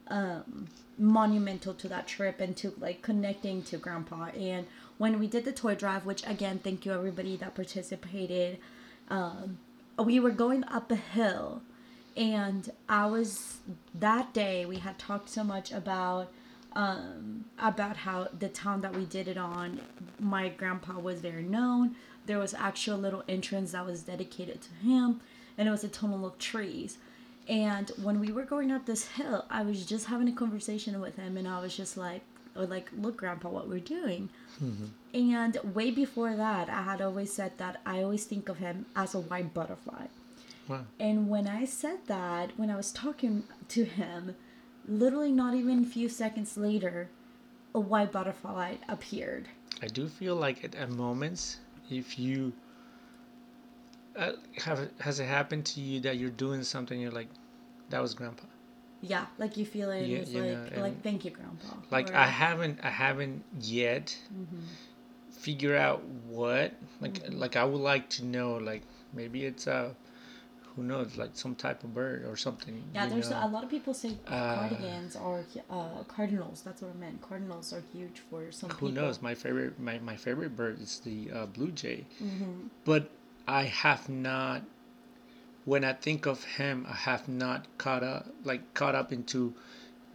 um, 0.08 0.68
monumental 0.98 1.72
to 1.74 1.88
that 1.88 2.06
trip 2.06 2.40
and 2.40 2.56
to 2.56 2.74
like 2.78 3.02
connecting 3.02 3.62
to 3.62 3.76
grandpa. 3.78 4.26
And 4.36 4.66
when 4.98 5.18
we 5.18 5.26
did 5.26 5.44
the 5.44 5.52
toy 5.52 5.74
drive 5.74 6.04
which 6.04 6.26
again 6.26 6.58
thank 6.58 6.84
you 6.84 6.92
everybody 6.92 7.36
that 7.36 7.54
participated 7.54 8.58
um, 9.08 9.58
we 9.98 10.18
were 10.18 10.30
going 10.30 10.64
up 10.64 10.90
a 10.90 10.96
hill. 10.96 11.62
And 12.16 12.70
i 12.88 13.06
was 13.06 13.58
that 13.94 14.34
day 14.34 14.66
we 14.66 14.78
had 14.78 14.98
talked 14.98 15.30
so 15.30 15.44
much 15.44 15.72
about 15.72 16.32
um, 16.74 17.44
about 17.58 17.96
how 17.98 18.28
the 18.38 18.48
town 18.48 18.80
that 18.80 18.96
we 18.96 19.04
did 19.04 19.28
it 19.28 19.36
on 19.36 19.80
my 20.18 20.48
grandpa 20.48 20.98
was 20.98 21.20
very 21.20 21.42
known 21.42 21.94
there 22.26 22.38
was 22.38 22.54
actual 22.54 22.98
little 22.98 23.22
entrance 23.28 23.72
that 23.72 23.84
was 23.84 24.02
dedicated 24.02 24.60
to 24.62 24.74
him 24.86 25.20
and 25.58 25.68
it 25.68 25.70
was 25.70 25.84
a 25.84 25.88
tunnel 25.88 26.26
of 26.26 26.38
trees 26.38 26.98
and 27.48 27.90
when 28.00 28.20
we 28.20 28.30
were 28.30 28.44
going 28.44 28.70
up 28.70 28.86
this 28.86 29.06
hill, 29.08 29.44
I 29.50 29.62
was 29.62 29.84
just 29.84 30.06
having 30.06 30.28
a 30.28 30.32
conversation 30.32 31.00
with 31.00 31.16
him, 31.16 31.36
and 31.36 31.48
I 31.48 31.60
was 31.60 31.76
just 31.76 31.96
like, 31.96 32.22
or 32.54 32.66
like, 32.66 32.90
look, 32.96 33.16
Grandpa, 33.16 33.48
what 33.48 33.68
we're 33.68 33.80
doing. 33.80 34.28
Mm-hmm. 34.62 34.84
And 35.32 35.74
way 35.74 35.90
before 35.90 36.36
that, 36.36 36.68
I 36.68 36.82
had 36.82 37.00
always 37.00 37.32
said 37.32 37.58
that 37.58 37.80
I 37.84 38.02
always 38.02 38.24
think 38.24 38.48
of 38.48 38.58
him 38.58 38.86
as 38.94 39.14
a 39.14 39.20
white 39.20 39.52
butterfly. 39.52 40.06
Wow. 40.68 40.84
And 41.00 41.28
when 41.28 41.48
I 41.48 41.64
said 41.64 42.06
that, 42.06 42.50
when 42.56 42.70
I 42.70 42.76
was 42.76 42.92
talking 42.92 43.44
to 43.68 43.84
him, 43.84 44.36
literally 44.86 45.32
not 45.32 45.54
even 45.54 45.82
a 45.82 45.86
few 45.86 46.08
seconds 46.08 46.56
later, 46.56 47.08
a 47.74 47.80
white 47.80 48.12
butterfly 48.12 48.76
appeared. 48.88 49.48
I 49.82 49.86
do 49.86 50.06
feel 50.06 50.36
like 50.36 50.62
at, 50.62 50.74
at 50.74 50.90
moments, 50.90 51.56
if 51.90 52.18
you 52.18 52.52
uh, 54.16 54.32
have 54.58 54.88
has 55.00 55.20
it 55.20 55.24
happened 55.24 55.64
to 55.64 55.80
you 55.80 56.00
that 56.00 56.18
you're 56.18 56.30
doing 56.30 56.62
something 56.62 57.00
you're 57.00 57.10
like 57.10 57.28
that 57.90 58.00
was 58.00 58.14
grandpa 58.14 58.44
yeah 59.00 59.26
like 59.38 59.56
you 59.56 59.64
feel 59.64 59.90
it 59.90 60.06
yeah, 60.06 60.18
it's 60.18 60.32
like 60.32 60.76
know, 60.76 60.82
like 60.82 61.02
thank 61.02 61.24
you 61.24 61.30
grandpa 61.30 61.74
like 61.90 62.10
or, 62.10 62.16
i 62.16 62.26
haven't 62.26 62.78
i 62.82 62.90
haven't 62.90 63.42
yet 63.60 64.16
mm-hmm. 64.32 64.60
figure 65.30 65.76
out 65.76 66.04
what 66.28 66.72
like 67.00 67.14
mm-hmm. 67.14 67.38
like 67.38 67.56
i 67.56 67.64
would 67.64 67.80
like 67.80 68.08
to 68.08 68.24
know 68.24 68.54
like 68.54 68.82
maybe 69.12 69.44
it's 69.44 69.66
uh 69.66 69.90
who 70.74 70.82
knows 70.82 71.16
like 71.16 71.30
some 71.34 71.54
type 71.54 71.84
of 71.84 71.94
bird 71.94 72.24
or 72.24 72.36
something 72.36 72.82
yeah 72.94 73.06
there's 73.06 73.30
know? 73.30 73.40
a 73.44 73.48
lot 73.48 73.62
of 73.62 73.70
people 73.70 73.92
say 73.92 74.16
uh, 74.26 74.54
cardigans 74.56 75.16
or 75.16 75.44
uh, 75.70 76.02
cardinals 76.08 76.62
that's 76.62 76.82
what 76.82 76.90
i 76.94 76.98
meant 76.98 77.20
cardinals 77.20 77.72
are 77.72 77.82
huge 77.92 78.22
for 78.30 78.50
some 78.50 78.70
who 78.70 78.88
people. 78.88 79.02
knows 79.02 79.20
my 79.20 79.34
favorite 79.34 79.78
my, 79.78 79.98
my 79.98 80.16
favorite 80.16 80.56
bird 80.56 80.80
is 80.80 81.00
the 81.00 81.30
uh, 81.30 81.46
blue 81.46 81.70
jay 81.70 82.06
mm-hmm. 82.22 82.66
but 82.84 83.10
I 83.46 83.64
have 83.64 84.08
not 84.08 84.62
when 85.64 85.84
I 85.84 85.92
think 85.92 86.26
of 86.26 86.42
him, 86.42 86.86
I 86.88 86.94
have 86.94 87.28
not 87.28 87.66
caught 87.78 88.02
up 88.02 88.26
like 88.44 88.74
caught 88.74 88.94
up 88.94 89.12
into 89.12 89.54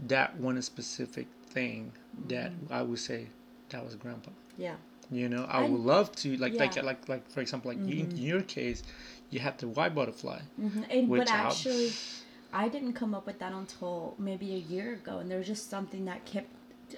that 0.07 0.37
one 0.37 0.61
specific 0.61 1.27
thing 1.49 1.93
that 2.27 2.51
mm-hmm. 2.51 2.73
I 2.73 2.81
would 2.81 2.99
say 2.99 3.27
that 3.69 3.83
was 3.83 3.95
grandpa. 3.95 4.31
Yeah. 4.57 4.75
You 5.09 5.29
know, 5.29 5.45
I, 5.45 5.61
I 5.61 5.69
would 5.69 5.79
love 5.79 6.13
to 6.17 6.35
like 6.37 6.53
yeah. 6.53 6.59
like 6.59 6.83
like 6.83 7.09
like 7.09 7.31
for 7.31 7.41
example 7.41 7.71
like 7.71 7.79
mm-hmm. 7.79 8.11
in 8.11 8.17
your 8.17 8.41
case, 8.41 8.83
you 9.29 9.39
have 9.39 9.57
the 9.57 9.67
white 9.67 9.93
butterfly. 9.93 10.39
Mm-hmm. 10.59 10.83
And, 10.89 11.09
but 11.09 11.29
actually, 11.29 11.91
I 12.53 12.69
didn't 12.69 12.93
come 12.93 13.13
up 13.13 13.25
with 13.25 13.39
that 13.39 13.51
until 13.51 14.15
maybe 14.17 14.53
a 14.53 14.57
year 14.57 14.93
ago, 14.93 15.19
and 15.19 15.29
there 15.29 15.37
was 15.37 15.47
just 15.47 15.69
something 15.69 16.05
that 16.05 16.25
kept 16.25 16.49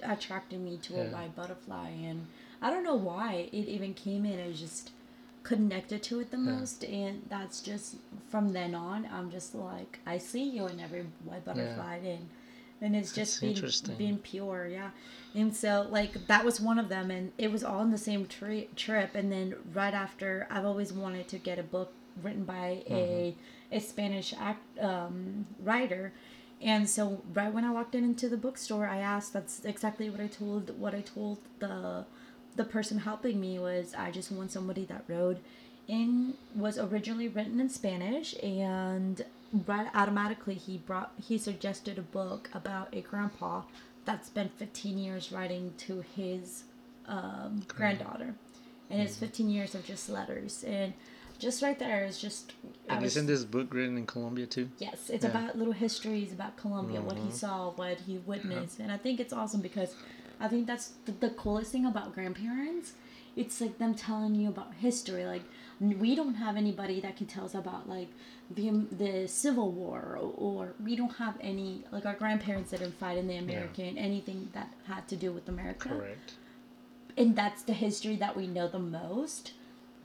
attracting 0.02 0.64
me 0.64 0.78
to 0.82 0.94
yeah. 0.94 1.02
a 1.02 1.10
white 1.10 1.34
butterfly, 1.34 1.88
and 1.88 2.26
I 2.62 2.70
don't 2.70 2.84
know 2.84 2.94
why 2.96 3.48
it 3.52 3.66
even 3.66 3.94
came 3.94 4.24
in. 4.24 4.38
It 4.38 4.48
was 4.48 4.60
just 4.60 4.92
connected 5.42 6.02
to 6.02 6.20
it 6.20 6.30
the 6.30 6.36
yeah. 6.36 6.52
most 6.52 6.84
and 6.84 7.22
that's 7.28 7.60
just 7.60 7.96
from 8.28 8.52
then 8.52 8.74
on 8.74 9.08
i'm 9.10 9.30
just 9.30 9.54
like 9.54 9.98
i 10.06 10.18
see 10.18 10.42
you 10.42 10.66
in 10.66 10.78
every 10.78 11.06
white 11.24 11.44
butterfly 11.44 11.98
yeah. 12.02 12.10
and 12.10 12.28
and 12.82 12.96
it's 12.96 13.12
just 13.12 13.40
being 13.40 13.56
being 13.96 14.18
pure 14.18 14.66
yeah 14.66 14.90
and 15.34 15.54
so 15.54 15.86
like 15.90 16.26
that 16.26 16.44
was 16.44 16.60
one 16.60 16.78
of 16.78 16.88
them 16.88 17.10
and 17.10 17.32
it 17.38 17.50
was 17.50 17.64
all 17.64 17.80
in 17.82 17.90
the 17.90 17.98
same 17.98 18.26
tri- 18.26 18.66
trip 18.76 19.14
and 19.14 19.32
then 19.32 19.54
right 19.72 19.94
after 19.94 20.46
i've 20.50 20.64
always 20.64 20.92
wanted 20.92 21.26
to 21.26 21.38
get 21.38 21.58
a 21.58 21.62
book 21.62 21.92
written 22.22 22.44
by 22.44 22.82
mm-hmm. 22.88 22.94
a 22.94 23.36
a 23.72 23.80
spanish 23.80 24.34
act 24.38 24.62
um, 24.80 25.46
writer 25.62 26.12
and 26.60 26.88
so 26.88 27.22
right 27.32 27.52
when 27.52 27.64
i 27.64 27.70
walked 27.70 27.94
in 27.94 28.04
into 28.04 28.28
the 28.28 28.36
bookstore 28.36 28.86
i 28.86 28.98
asked 28.98 29.32
that's 29.32 29.64
exactly 29.64 30.10
what 30.10 30.20
i 30.20 30.26
told 30.26 30.78
what 30.78 30.94
i 30.94 31.00
told 31.00 31.38
the 31.58 32.04
the 32.56 32.64
person 32.64 32.98
helping 32.98 33.40
me 33.40 33.58
was 33.58 33.94
I 33.94 34.10
just 34.10 34.30
want 34.30 34.50
somebody 34.50 34.84
that 34.86 35.04
wrote 35.08 35.38
in 35.88 36.34
was 36.54 36.78
originally 36.78 37.28
written 37.28 37.60
in 37.60 37.68
Spanish 37.68 38.34
and 38.42 39.24
right 39.66 39.88
automatically 39.94 40.54
he 40.54 40.78
brought 40.78 41.12
he 41.20 41.38
suggested 41.38 41.98
a 41.98 42.02
book 42.02 42.50
about 42.52 42.88
a 42.92 43.00
grandpa 43.00 43.62
that 44.04 44.24
spent 44.24 44.56
15 44.58 44.98
years 44.98 45.32
writing 45.32 45.72
to 45.78 46.04
his 46.16 46.64
um, 47.06 47.62
granddaughter 47.66 48.34
and 48.88 49.00
it's 49.00 49.14
mm-hmm. 49.14 49.26
15 49.26 49.50
years 49.50 49.74
of 49.74 49.84
just 49.84 50.08
letters 50.08 50.64
and 50.64 50.92
just 51.40 51.62
right 51.62 51.78
there 51.78 52.04
is 52.04 52.18
just 52.18 52.52
and 52.88 53.02
was, 53.02 53.16
isn't 53.16 53.26
this 53.26 53.44
book 53.44 53.72
written 53.72 53.96
in 53.96 54.06
Colombia 54.06 54.46
too? 54.46 54.68
Yes, 54.78 55.10
it's 55.10 55.24
yeah. 55.24 55.30
about 55.30 55.58
little 55.58 55.72
histories 55.72 56.32
about 56.32 56.56
Colombia, 56.56 56.98
mm-hmm. 56.98 57.06
what 57.06 57.16
he 57.16 57.22
mm-hmm. 57.22 57.32
saw, 57.32 57.70
what 57.70 58.00
he 58.00 58.18
witnessed, 58.18 58.78
and 58.78 58.92
I 58.92 58.96
think 58.96 59.18
it's 59.18 59.32
awesome 59.32 59.60
because 59.60 59.94
I 60.38 60.48
think 60.48 60.66
that's 60.66 60.92
the, 61.04 61.12
the 61.12 61.30
coolest 61.30 61.72
thing 61.72 61.86
about 61.86 62.14
grandparents. 62.14 62.92
It's 63.36 63.60
like 63.60 63.78
them 63.78 63.94
telling 63.94 64.34
you 64.34 64.48
about 64.48 64.74
history. 64.74 65.24
Like 65.24 65.42
we 65.80 66.14
don't 66.14 66.34
have 66.34 66.56
anybody 66.56 67.00
that 67.00 67.16
can 67.16 67.26
tell 67.26 67.44
us 67.44 67.54
about 67.54 67.88
like 67.88 68.08
the 68.50 68.70
the 68.90 69.26
Civil 69.28 69.70
War, 69.70 70.18
or, 70.20 70.32
or 70.36 70.74
we 70.82 70.96
don't 70.96 71.16
have 71.16 71.36
any 71.40 71.84
like 71.90 72.06
our 72.06 72.14
grandparents 72.14 72.70
didn't 72.70 72.98
fight 72.98 73.18
in 73.18 73.28
the 73.28 73.36
American 73.36 73.96
yeah. 73.96 74.02
anything 74.02 74.48
that 74.52 74.72
had 74.86 75.08
to 75.08 75.16
do 75.16 75.32
with 75.32 75.48
America. 75.48 75.88
Correct. 75.88 76.34
And 77.16 77.36
that's 77.36 77.62
the 77.62 77.72
history 77.72 78.16
that 78.16 78.36
we 78.36 78.46
know 78.46 78.68
the 78.68 78.78
most. 78.78 79.52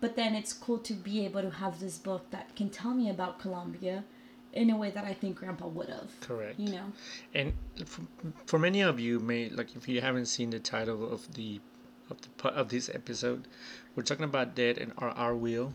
But 0.02 0.16
then 0.16 0.36
it's 0.36 0.54
cool 0.54 0.80
to 0.80 0.94
be 0.94 1.26
able 1.26 1.42
to 1.42 1.50
have 1.50 1.80
this 1.80 1.98
book 1.98 2.30
that 2.32 2.56
can 2.56 2.70
tell 2.70 2.94
me 2.94 3.10
about 3.10 3.40
Colombia 3.40 4.04
in 4.56 4.70
a 4.70 4.78
way 4.78 4.90
that 4.90 5.04
I 5.04 5.14
think 5.14 5.38
Grandpa 5.38 5.68
would 5.68 5.90
have. 5.90 6.10
Correct. 6.22 6.60
You 6.60 6.72
know. 6.72 6.86
And 7.34 7.54
for, 7.86 8.02
for 8.46 8.60
many 8.60 8.82
of 8.82 9.00
you, 9.00 9.20
may 9.20 9.50
like 9.50 9.76
if 9.76 9.88
you 9.88 10.02
haven't 10.02 10.26
seen 10.28 10.50
the 10.50 10.60
title 10.60 11.12
of 11.12 11.34
the 11.34 11.60
of 12.10 12.18
the 12.22 12.50
of 12.50 12.70
this 12.70 12.90
episode, 12.90 13.48
we're 13.96 14.04
talking 14.04 14.26
about 14.26 14.56
dead 14.56 14.78
and 14.78 14.94
our 14.98 15.10
our 15.12 15.36
wheel, 15.36 15.74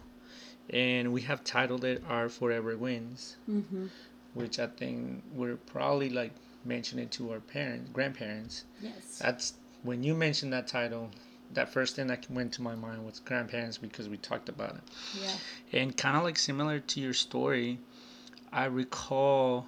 and 0.71 1.13
we 1.13 1.23
have 1.23 1.45
titled 1.45 1.85
it 1.85 2.03
"Our 2.09 2.29
Forever 2.29 2.77
Wings," 2.77 3.37
mm-hmm. 3.49 3.87
which 4.35 4.59
I 4.59 4.67
think 4.67 5.23
we're 5.35 5.57
probably 5.57 6.09
like 6.11 6.33
mentioning 6.65 7.09
to 7.11 7.33
our 7.33 7.41
parents, 7.41 7.91
grandparents. 7.93 8.65
Yes. 8.81 9.19
That's 9.19 9.55
when 9.83 10.03
you 10.03 10.15
mentioned 10.15 10.53
that 10.53 10.67
title. 10.67 11.11
That 11.55 11.69
first 11.69 11.97
thing 11.97 12.07
that 12.09 12.31
went 12.31 12.53
to 12.55 12.63
my 12.63 12.75
mind 12.75 13.05
was 13.05 13.21
grandparents 13.21 13.79
because 13.79 14.09
we 14.09 14.17
talked 14.17 14.49
about 14.49 14.77
it. 14.77 14.83
Yeah. 15.21 15.81
And 15.81 15.97
kind 15.97 16.17
of 16.17 16.23
like 16.23 16.39
similar 16.39 16.79
to 16.79 17.01
your 17.01 17.15
story, 17.15 17.79
I 18.53 18.67
recall 18.67 19.67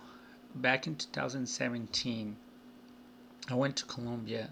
back 0.55 0.87
in 0.87 0.95
2017, 0.95 2.37
I 3.51 3.55
went 3.55 3.77
to 3.77 3.85
Colombia 3.87 4.51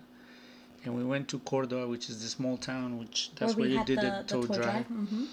and 0.85 0.95
we 0.95 1.05
went 1.05 1.29
to 1.29 1.39
Cordoba, 1.41 1.87
which 1.87 2.09
is 2.09 2.23
the 2.23 2.29
small 2.29 2.57
town, 2.57 2.99
which 2.99 3.31
that's 3.37 3.55
where, 3.55 3.69
where 3.69 3.79
you 3.79 3.85
did 3.85 3.99
the, 3.99 4.03
the 4.03 4.25
tow, 4.27 4.43
drive. 4.43 4.63
drive. 4.63 4.89
Mm-hmm. 4.89 5.25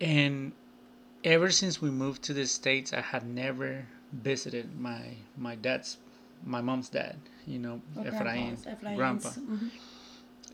And 0.00 0.52
ever 1.24 1.50
since 1.50 1.80
we 1.80 1.90
moved 1.90 2.22
to 2.24 2.34
the 2.34 2.46
states, 2.46 2.92
I 2.92 3.00
had 3.00 3.26
never 3.26 3.86
visited 4.12 4.78
my 4.78 5.00
my 5.36 5.54
dad's, 5.54 5.96
my 6.44 6.60
mom's 6.60 6.88
dad. 6.88 7.16
You 7.46 7.58
know, 7.58 7.80
Efrain, 7.96 8.56
grandpa. 8.96 9.30
Mm-hmm. 9.30 9.68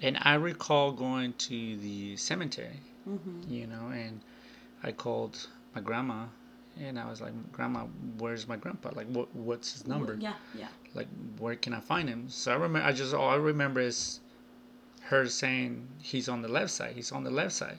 And 0.00 0.18
I 0.22 0.34
recall 0.34 0.92
going 0.92 1.32
to 1.34 1.76
the 1.76 2.16
cemetery. 2.16 2.80
Mm-hmm. 3.08 3.52
You 3.52 3.66
know, 3.66 3.88
and 3.92 4.20
I 4.82 4.92
called 4.92 5.48
my 5.74 5.80
grandma 5.80 6.26
and 6.80 6.98
I 6.98 7.08
was 7.08 7.20
like, 7.20 7.32
Grandma, 7.52 7.84
where's 8.18 8.46
my 8.46 8.56
grandpa? 8.56 8.90
Like, 8.94 9.08
what 9.08 9.34
what's 9.34 9.72
his 9.72 9.86
number? 9.86 10.16
Yeah, 10.20 10.34
yeah. 10.54 10.68
Like, 10.94 11.08
where 11.38 11.56
can 11.56 11.74
I 11.74 11.80
find 11.80 12.08
him? 12.08 12.28
So 12.28 12.52
I 12.52 12.54
remember, 12.54 12.86
I 12.86 12.92
just 12.92 13.14
all 13.14 13.28
I 13.28 13.36
remember 13.36 13.80
is 13.80 14.20
her 15.02 15.26
saying 15.26 15.88
he's 16.00 16.28
on 16.28 16.42
the 16.42 16.48
left 16.48 16.70
side. 16.70 16.94
He's 16.94 17.12
on 17.12 17.24
the 17.24 17.30
left 17.30 17.52
side. 17.52 17.78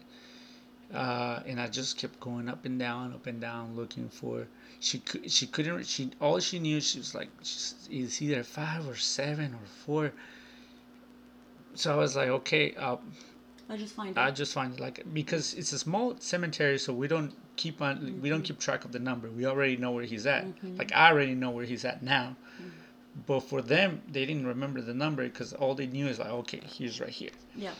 Uh, 0.93 1.41
and 1.45 1.61
I 1.61 1.67
just 1.67 1.97
kept 1.97 2.19
going 2.19 2.49
up 2.49 2.65
and 2.65 2.79
down, 2.79 3.13
up 3.13 3.27
and 3.27 3.39
down, 3.39 3.75
looking 3.75 4.09
for. 4.09 4.47
She 4.79 4.99
could, 4.99 5.31
she 5.31 5.45
couldn't. 5.45 5.85
She 5.85 6.11
all 6.19 6.39
she 6.39 6.59
knew 6.59 6.81
she 6.81 6.97
was 6.97 7.13
like, 7.13 7.29
she's 7.43 8.21
either 8.21 8.43
five 8.43 8.87
or 8.87 8.95
seven 8.95 9.53
or 9.53 9.65
four. 9.85 10.11
So 11.79 11.93
I 11.93 11.95
was 11.95 12.13
like, 12.17 12.27
okay, 12.27 12.75
uh, 12.75 12.97
I 13.69 13.77
just 13.77 13.95
find. 13.95 14.17
I 14.17 14.31
just 14.31 14.53
find 14.53 14.77
like 14.81 15.01
because 15.13 15.53
it's 15.53 15.71
a 15.71 15.79
small 15.79 16.13
cemetery, 16.19 16.77
so 16.77 16.91
we 16.91 17.07
don't 17.07 17.33
keep 17.55 17.81
on 17.81 17.97
mm-hmm. 17.97 18.21
we 18.21 18.27
don't 18.29 18.41
keep 18.41 18.59
track 18.59 18.83
of 18.83 18.91
the 18.91 18.99
number. 18.99 19.29
We 19.29 19.45
already 19.45 19.77
know 19.77 19.91
where 19.91 20.03
he's 20.03 20.25
at. 20.25 20.45
Mm-hmm. 20.45 20.75
Like 20.75 20.91
I 20.93 21.09
already 21.09 21.35
know 21.35 21.51
where 21.51 21.63
he's 21.63 21.85
at 21.85 22.03
now. 22.03 22.35
Mm-hmm. 22.55 22.69
But 23.25 23.39
for 23.41 23.61
them, 23.61 24.01
they 24.11 24.25
didn't 24.25 24.45
remember 24.45 24.81
the 24.81 24.93
number 24.93 25.23
because 25.23 25.53
all 25.53 25.73
they 25.73 25.87
knew 25.87 26.07
is 26.07 26.19
like, 26.19 26.29
okay, 26.29 26.61
he's 26.65 26.99
right 26.99 27.09
here. 27.09 27.31
Yeah. 27.55 27.71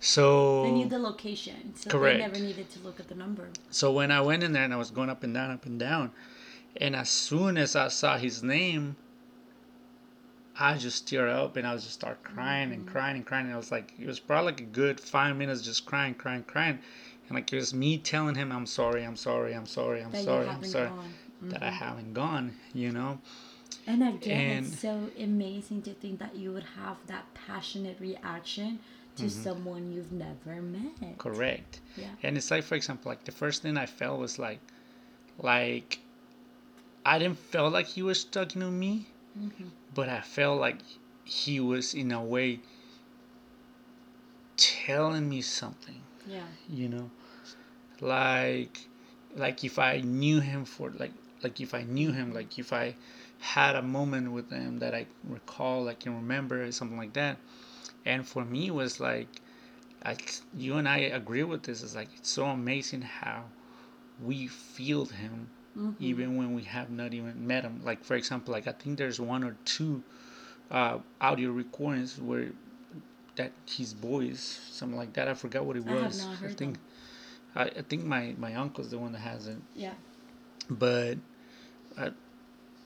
So 0.00 0.62
they 0.62 0.70
knew 0.70 0.88
the 0.88 0.98
location, 0.98 1.74
so 1.74 1.90
correct. 1.90 2.18
they 2.18 2.22
never 2.22 2.38
needed 2.38 2.70
to 2.70 2.78
look 2.80 3.00
at 3.00 3.08
the 3.08 3.14
number. 3.14 3.50
So 3.70 3.92
when 3.92 4.10
I 4.10 4.22
went 4.22 4.42
in 4.44 4.52
there 4.52 4.64
and 4.64 4.72
I 4.72 4.78
was 4.78 4.90
going 4.90 5.10
up 5.10 5.22
and 5.24 5.34
down, 5.34 5.50
up 5.50 5.66
and 5.66 5.78
down, 5.78 6.10
and 6.78 6.96
as 6.96 7.10
soon 7.10 7.58
as 7.58 7.76
I 7.76 7.88
saw 7.88 8.16
his 8.16 8.42
name, 8.42 8.96
I 10.58 10.78
just 10.78 11.06
tear 11.08 11.28
up 11.28 11.56
and 11.56 11.66
I 11.66 11.74
was 11.74 11.82
just 11.84 11.94
start 11.94 12.22
crying 12.22 12.72
and 12.72 12.86
crying 12.86 13.16
and 13.16 13.26
crying. 13.26 13.46
And 13.46 13.54
I 13.54 13.58
was 13.58 13.70
like, 13.70 13.92
it 13.98 14.06
was 14.06 14.18
probably 14.20 14.52
like 14.52 14.60
a 14.60 14.64
good 14.64 14.98
five 15.00 15.36
minutes 15.36 15.62
just 15.62 15.84
crying, 15.84 16.14
crying, 16.14 16.44
crying. 16.44 16.78
And 17.28 17.34
like 17.34 17.52
it 17.52 17.56
was 17.56 17.74
me 17.74 17.98
telling 17.98 18.34
him, 18.36 18.52
I'm 18.52 18.66
sorry, 18.66 19.02
I'm 19.04 19.16
sorry, 19.16 19.52
I'm 19.54 19.66
sorry, 19.66 20.02
I'm 20.02 20.12
That 20.12 20.24
sorry, 20.24 20.48
I'm 20.48 20.64
sorry 20.64 20.88
gone. 20.88 21.14
that 21.50 21.62
I 21.62 21.70
haven't 21.70 22.14
gone, 22.14 22.54
you 22.72 22.90
know? 22.92 23.18
And 23.86 24.02
again, 24.02 24.56
And- 24.58 24.66
it's 24.66 24.80
so 24.80 25.10
amazing 25.20 25.82
to 25.82 25.92
think 25.94 26.18
that 26.20 26.34
you 26.36 26.52
would 26.52 26.64
have 26.80 26.96
that 27.06 27.26
passionate 27.34 27.98
reaction 28.00 28.78
to 29.16 29.24
Mm-hmm. 29.24 29.42
someone 29.42 29.92
you've 29.92 30.12
never 30.12 30.60
met. 30.62 31.18
Correct. 31.18 31.80
Yeah. 31.96 32.06
And 32.22 32.36
it's 32.36 32.50
like, 32.50 32.64
for 32.64 32.74
example, 32.76 33.10
like 33.10 33.24
the 33.24 33.32
first 33.32 33.62
thing 33.62 33.76
I 33.76 33.86
felt 33.86 34.18
was 34.20 34.38
like, 34.38 34.60
like, 35.38 35.98
I 37.04 37.18
didn't 37.18 37.38
feel 37.38 37.70
like 37.70 37.86
he 37.86 38.02
was 38.02 38.24
talking 38.24 38.60
to 38.62 38.70
me, 38.70 39.06
Mm-hmm. 39.38 39.68
but 39.94 40.08
I 40.08 40.20
felt 40.20 40.60
like 40.60 40.78
he 41.24 41.60
was 41.60 41.92
in 41.94 42.10
a 42.12 42.22
way 42.22 42.60
telling 44.56 45.28
me 45.28 45.42
something. 45.42 46.00
Yeah. 46.26 46.42
you 46.68 46.88
know 46.88 47.10
like 48.00 48.88
like 49.36 49.64
if 49.64 49.78
i 49.78 50.00
knew 50.00 50.40
him 50.40 50.64
for 50.64 50.90
like 50.90 51.12
like 51.42 51.60
if 51.60 51.72
i 51.74 51.82
knew 51.82 52.12
him 52.12 52.32
like 52.32 52.58
if 52.58 52.72
i 52.72 52.94
had 53.38 53.76
a 53.76 53.82
moment 53.82 54.32
with 54.32 54.50
him 54.50 54.78
that 54.78 54.94
i 54.94 55.06
recall 55.24 55.88
i 55.88 55.94
can 55.94 56.14
remember 56.14 56.70
something 56.72 56.96
like 56.98 57.12
that 57.12 57.36
and 58.04 58.26
for 58.26 58.44
me 58.44 58.68
it 58.68 58.74
was 58.74 58.98
like 59.00 59.40
I, 60.04 60.16
you 60.54 60.76
and 60.76 60.88
i 60.88 60.98
agree 60.98 61.42
with 61.42 61.62
this 61.64 61.82
it's 61.82 61.94
like 61.94 62.08
it's 62.16 62.30
so 62.30 62.46
amazing 62.46 63.02
how 63.02 63.44
we 64.22 64.46
feel 64.46 65.06
him 65.06 65.48
even 66.00 66.36
when 66.36 66.54
we 66.54 66.62
have 66.62 66.90
not 66.90 67.12
even 67.12 67.46
met 67.46 67.62
him 67.62 67.80
like 67.84 68.02
for 68.04 68.16
example 68.16 68.52
like 68.52 68.66
i 68.66 68.72
think 68.72 68.96
there's 68.96 69.20
one 69.20 69.44
or 69.44 69.56
two 69.64 70.02
uh, 70.70 70.98
audio 71.20 71.50
recordings 71.50 72.18
where 72.20 72.48
that 73.36 73.52
his 73.66 73.92
voice, 73.92 74.60
something 74.70 74.98
like 74.98 75.12
that. 75.14 75.28
I 75.28 75.34
forgot 75.34 75.64
what 75.64 75.76
it 75.76 75.84
was. 75.84 76.20
I 76.20 76.22
have 76.22 76.30
not 76.30 76.38
heard 76.38 76.50
I 76.50 76.54
think, 76.54 76.78
I, 77.54 77.62
I 77.64 77.82
think 77.88 78.04
my 78.04 78.34
my 78.38 78.54
uncle's 78.54 78.90
the 78.90 78.98
one 78.98 79.12
that 79.12 79.20
has 79.20 79.46
it. 79.46 79.58
Yeah. 79.74 79.92
But 80.68 81.18
uh, 81.96 82.10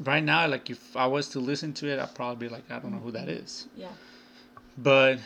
right 0.01 0.23
now, 0.23 0.47
like 0.47 0.69
if 0.71 0.97
I 0.97 1.07
was 1.07 1.29
to 1.31 1.41
listen 1.41 1.73
to 1.75 1.89
it, 1.89 1.99
I'd 1.99 2.15
probably 2.15 2.49
be 2.49 2.53
like, 2.53 2.71
I 2.71 2.79
don't 2.79 2.93
know 2.93 2.99
who 2.99 3.13
that 3.13 3.29
is. 3.29 3.69
Yeah. 3.75 3.89
But 4.77 5.19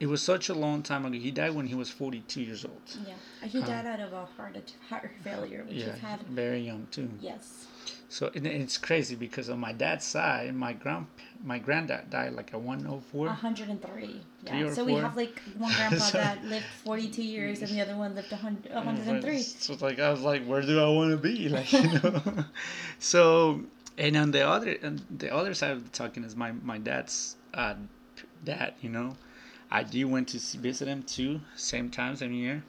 it 0.00 0.06
was 0.08 0.22
such 0.22 0.48
a 0.48 0.54
long 0.54 0.82
time 0.82 1.04
ago. 1.04 1.16
He 1.18 1.30
died 1.30 1.54
when 1.54 1.66
he 1.66 1.74
was 1.74 1.90
42 1.90 2.40
years 2.40 2.64
old. 2.64 2.80
Yeah. 3.06 3.14
He 3.46 3.60
died 3.60 3.86
out 3.86 4.00
of 4.00 4.12
a 4.12 4.24
heart 4.24 4.72
heart 4.88 5.10
failure, 5.22 5.64
which 5.68 5.76
Yeah, 5.76 5.94
had. 5.96 6.22
very 6.22 6.60
young 6.60 6.88
too. 6.90 7.10
Yes. 7.20 7.66
So 8.08 8.30
and 8.34 8.46
it's 8.46 8.76
crazy 8.78 9.14
because 9.14 9.48
on 9.50 9.60
my 9.60 9.72
dad's 9.72 10.04
side, 10.04 10.54
my 10.54 10.72
grand 10.72 11.06
my 11.44 11.58
granddad 11.58 12.10
died 12.10 12.32
like 12.32 12.52
a 12.54 12.58
104. 12.58 13.26
103. 13.26 14.20
Yeah. 14.46 14.72
So 14.72 14.84
we 14.84 14.94
have 14.94 15.16
like 15.16 15.40
one 15.58 15.72
grandpa 15.74 15.96
So- 15.98 16.18
that 16.18 16.44
lived 16.44 16.64
42 16.84 17.22
years 17.22 17.62
and 17.62 17.70
the 17.70 17.80
other 17.82 17.96
one 17.96 18.14
lived 18.14 18.32
100, 18.32 18.72
103. 18.72 19.42
So 19.42 19.74
it's 19.74 19.82
like 19.82 19.98
I 20.00 20.10
was 20.10 20.22
like, 20.22 20.44
where 20.46 20.62
do 20.62 20.80
I 20.80 20.88
want 20.88 21.10
to 21.12 21.18
be? 21.18 21.48
Like 21.56 21.70
you 21.72 21.82
know. 22.00 22.22
so 22.98 23.60
and 23.98 24.16
on 24.16 24.30
the 24.30 24.46
other 24.48 24.76
on 24.82 25.00
the 25.10 25.32
other 25.34 25.52
side 25.54 25.72
of 25.72 25.84
the 25.84 25.90
talking 25.90 26.24
is 26.24 26.34
my 26.36 26.52
my 26.52 26.78
dad's 26.78 27.36
uh, 27.54 27.74
dad. 28.44 28.74
You 28.80 28.90
know, 28.90 29.16
I 29.70 29.82
do 29.82 30.08
went 30.08 30.28
to 30.28 30.38
visit 30.58 30.88
him 30.88 31.02
too, 31.02 31.40
same 31.54 31.90
time, 31.90 32.16
same 32.16 32.32
year. 32.32 32.64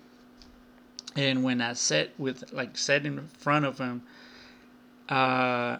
And 1.15 1.43
when 1.43 1.61
I 1.61 1.73
sat 1.73 2.11
with 2.19 2.53
like 2.53 2.77
sat 2.77 3.05
in 3.05 3.27
front 3.27 3.65
of 3.65 3.77
him, 3.77 4.03
uh, 5.09 5.77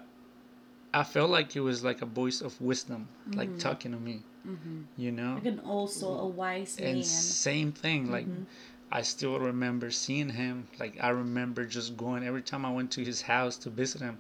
I 0.93 1.03
felt 1.03 1.29
like 1.29 1.55
it 1.55 1.61
was 1.61 1.83
like 1.83 2.01
a 2.01 2.05
voice 2.05 2.41
of 2.41 2.59
wisdom, 2.59 3.07
like 3.33 3.49
mm-hmm. 3.49 3.59
talking 3.59 3.91
to 3.91 3.97
me. 3.97 4.23
Mm-hmm. 4.45 4.81
You 4.97 5.11
know, 5.11 5.35
Like 5.35 5.45
an 5.45 5.59
also 5.59 6.17
a 6.17 6.27
wise 6.27 6.79
man. 6.79 6.95
and 6.95 7.05
same 7.05 7.71
thing 7.71 8.11
like 8.11 8.25
mm-hmm. 8.25 8.43
i 8.91 9.03
still 9.03 9.37
remember 9.39 9.91
seeing 9.91 10.29
him 10.29 10.67
like 10.79 10.97
i 10.99 11.09
remember 11.09 11.63
just 11.63 11.95
going 11.95 12.23
every 12.23 12.41
time 12.41 12.65
i 12.65 12.71
went 12.71 12.89
to 12.93 13.05
his 13.05 13.21
house 13.21 13.55
to 13.57 13.69
visit 13.69 14.01
him 14.01 14.17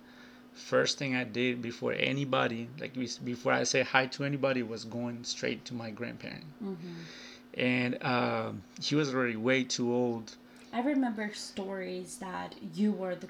first 0.53 0.97
thing 0.97 1.15
i 1.15 1.23
did 1.23 1.61
before 1.61 1.93
anybody 1.93 2.67
like 2.79 2.93
before 3.23 3.53
i 3.53 3.63
say 3.63 3.81
hi 3.81 4.05
to 4.05 4.23
anybody 4.23 4.63
was 4.63 4.85
going 4.85 5.23
straight 5.23 5.63
to 5.65 5.73
my 5.73 5.89
grandparent. 5.89 6.43
Mm-hmm. 6.63 6.93
And 7.55 8.01
um, 8.01 8.63
he 8.81 8.95
was 8.95 9.13
already 9.13 9.35
way 9.35 9.65
too 9.65 9.93
old. 9.93 10.37
I 10.71 10.81
remember 10.81 11.33
stories 11.33 12.17
that 12.17 12.55
you 12.73 12.93
were 12.93 13.15
the 13.15 13.27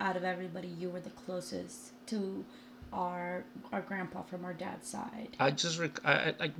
out 0.00 0.16
of 0.16 0.22
everybody, 0.22 0.68
you 0.68 0.90
were 0.90 1.00
the 1.00 1.10
closest 1.10 1.90
to 2.06 2.44
our 2.92 3.44
our 3.72 3.80
grandpa 3.80 4.22
from 4.22 4.44
our 4.44 4.52
dad's 4.52 4.88
side. 4.88 5.28
i 5.40 5.50
just 5.50 5.78
rec- 5.78 6.04
I, 6.04 6.12
I 6.12 6.34
like 6.38 6.52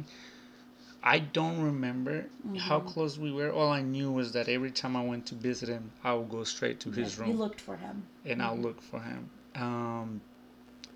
i 1.02 1.18
don't 1.20 1.62
remember 1.62 2.26
how 2.58 2.80
mm-hmm. 2.80 2.88
close 2.88 3.16
we 3.18 3.30
were. 3.30 3.52
All 3.52 3.70
i 3.70 3.82
knew 3.82 4.10
was 4.10 4.32
that 4.32 4.48
every 4.48 4.72
time 4.72 4.96
i 4.96 5.04
went 5.04 5.26
to 5.26 5.34
visit 5.34 5.68
him 5.68 5.92
i 6.02 6.12
would 6.12 6.28
go 6.28 6.44
straight 6.44 6.80
to 6.80 6.90
his 6.90 7.18
room. 7.18 7.30
You 7.30 7.36
looked 7.36 7.60
for 7.60 7.76
him. 7.76 8.02
and 8.24 8.42
I'll 8.42 8.54
mm-hmm. 8.54 8.62
look 8.62 8.82
for 8.82 9.00
him. 9.00 9.30
Um, 9.54 10.20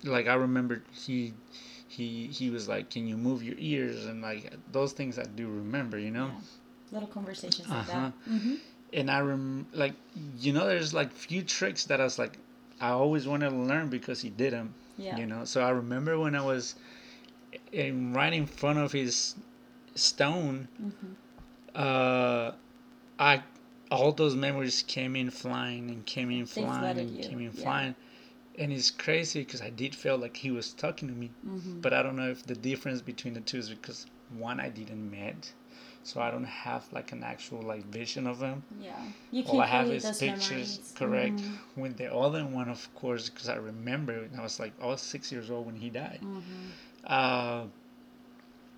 like 0.03 0.27
I 0.27 0.33
remember 0.35 0.81
he 0.91 1.33
he 1.87 2.27
he 2.27 2.49
was 2.49 2.67
like, 2.67 2.89
"Can 2.89 3.07
you 3.07 3.17
move 3.17 3.43
your 3.43 3.55
ears?" 3.57 4.05
and 4.05 4.21
like 4.21 4.53
those 4.71 4.93
things 4.93 5.17
I 5.19 5.23
do 5.23 5.47
remember, 5.47 5.97
you 5.99 6.11
know. 6.11 6.27
Yeah. 6.27 6.41
Little 6.91 7.07
conversations 7.09 7.69
like 7.69 7.87
Uh-huh. 7.89 8.11
that. 8.25 8.31
hmm 8.31 8.55
And 8.93 9.11
I 9.11 9.19
rem 9.21 9.67
like 9.73 9.93
you 10.39 10.53
know, 10.53 10.67
there's 10.67 10.93
like 10.93 11.11
few 11.11 11.43
tricks 11.43 11.85
that 11.85 11.99
I 12.01 12.03
was 12.03 12.17
like, 12.19 12.37
I 12.81 12.89
always 12.89 13.27
wanted 13.27 13.49
to 13.51 13.55
learn 13.55 13.89
because 13.89 14.21
he 14.21 14.29
did 14.29 14.53
them. 14.53 14.73
Yeah. 14.97 15.17
You 15.17 15.25
know, 15.25 15.45
so 15.45 15.61
I 15.61 15.69
remember 15.69 16.19
when 16.19 16.35
I 16.35 16.43
was 16.43 16.75
in, 17.71 18.13
right 18.13 18.33
in 18.33 18.45
front 18.47 18.79
of 18.79 18.91
his 18.91 19.35
stone, 19.95 20.67
Mm-hmm. 20.81 21.13
uh, 21.75 22.51
I 23.19 23.43
all 23.91 24.11
those 24.11 24.35
memories 24.35 24.83
came 24.87 25.15
in 25.15 25.29
flying 25.31 25.89
and 25.89 26.05
came 26.05 26.29
in 26.29 26.45
flying 26.45 26.97
and 26.99 27.21
came 27.21 27.39
in 27.39 27.45
yeah. 27.55 27.63
flying. 27.63 27.95
And 28.59 28.73
it's 28.73 28.91
crazy 28.91 29.39
because 29.43 29.61
I 29.61 29.69
did 29.69 29.95
feel 29.95 30.17
like 30.17 30.35
he 30.37 30.51
was 30.51 30.73
talking 30.73 31.07
to 31.07 31.15
me, 31.15 31.31
Mm-hmm. 31.47 31.79
but 31.81 31.93
I 31.93 32.03
don't 32.03 32.17
know 32.17 32.29
if 32.29 32.45
the 32.45 32.55
difference 32.55 33.01
between 33.01 33.33
the 33.33 33.41
two 33.41 33.57
is 33.57 33.69
because 33.69 34.05
one 34.37 34.59
I 34.59 34.69
didn't 34.69 35.09
met, 35.09 35.51
so 36.03 36.19
I 36.21 36.29
don't 36.29 36.43
have 36.67 36.83
like 36.91 37.11
an 37.13 37.23
actual 37.23 37.61
like 37.61 37.85
vision 37.85 38.27
of 38.27 38.39
him. 38.41 38.63
Yeah. 38.81 38.95
You 39.31 39.43
All 39.47 39.61
I 39.61 39.65
have 39.67 39.89
is 39.89 40.03
pictures, 40.19 40.49
memories. 40.49 40.93
correct? 40.95 41.37
Mhm. 41.39 41.57
When 41.75 41.93
the 41.95 42.13
other 42.13 42.43
one, 42.45 42.69
of 42.69 42.93
course, 42.95 43.29
because 43.29 43.47
I 43.49 43.55
remember 43.55 44.13
it, 44.25 44.31
I 44.37 44.41
was 44.41 44.59
like, 44.59 44.73
I 44.81 44.85
was 44.87 45.01
six 45.01 45.31
years 45.31 45.49
old 45.49 45.65
when 45.67 45.75
he 45.77 45.89
died. 45.89 46.19
Mm-hmm. 46.21 46.65
Uh, 47.05 47.63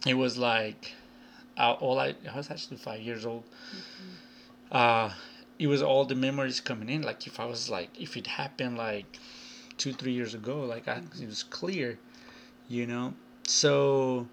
it 0.06 0.14
was 0.16 0.38
like, 0.38 0.94
uh, 1.58 1.74
all 1.74 2.00
I, 2.00 2.16
I 2.32 2.36
was 2.38 2.50
actually 2.52 2.78
five 2.78 3.02
years 3.02 3.26
old. 3.26 3.44
Mm-hmm. 3.46 4.12
Uh, 4.72 5.10
it 5.60 5.68
was 5.68 5.82
all 5.82 6.06
the 6.06 6.16
memories 6.16 6.60
coming 6.60 6.90
in. 6.90 7.02
Like 7.02 7.28
if 7.28 7.40
I 7.40 7.46
was 7.46 7.70
like, 7.70 7.90
if 8.00 8.16
it 8.18 8.28
happened 8.28 8.78
like 8.78 9.20
two, 9.82 9.94
three 9.94 10.14
years 10.20 10.34
ago, 10.42 10.56
like 10.74 10.86
I, 10.88 10.98
it 11.22 11.28
was 11.36 11.44
clear, 11.60 11.98
you 12.76 12.86
know. 12.92 13.14
So 13.48 14.28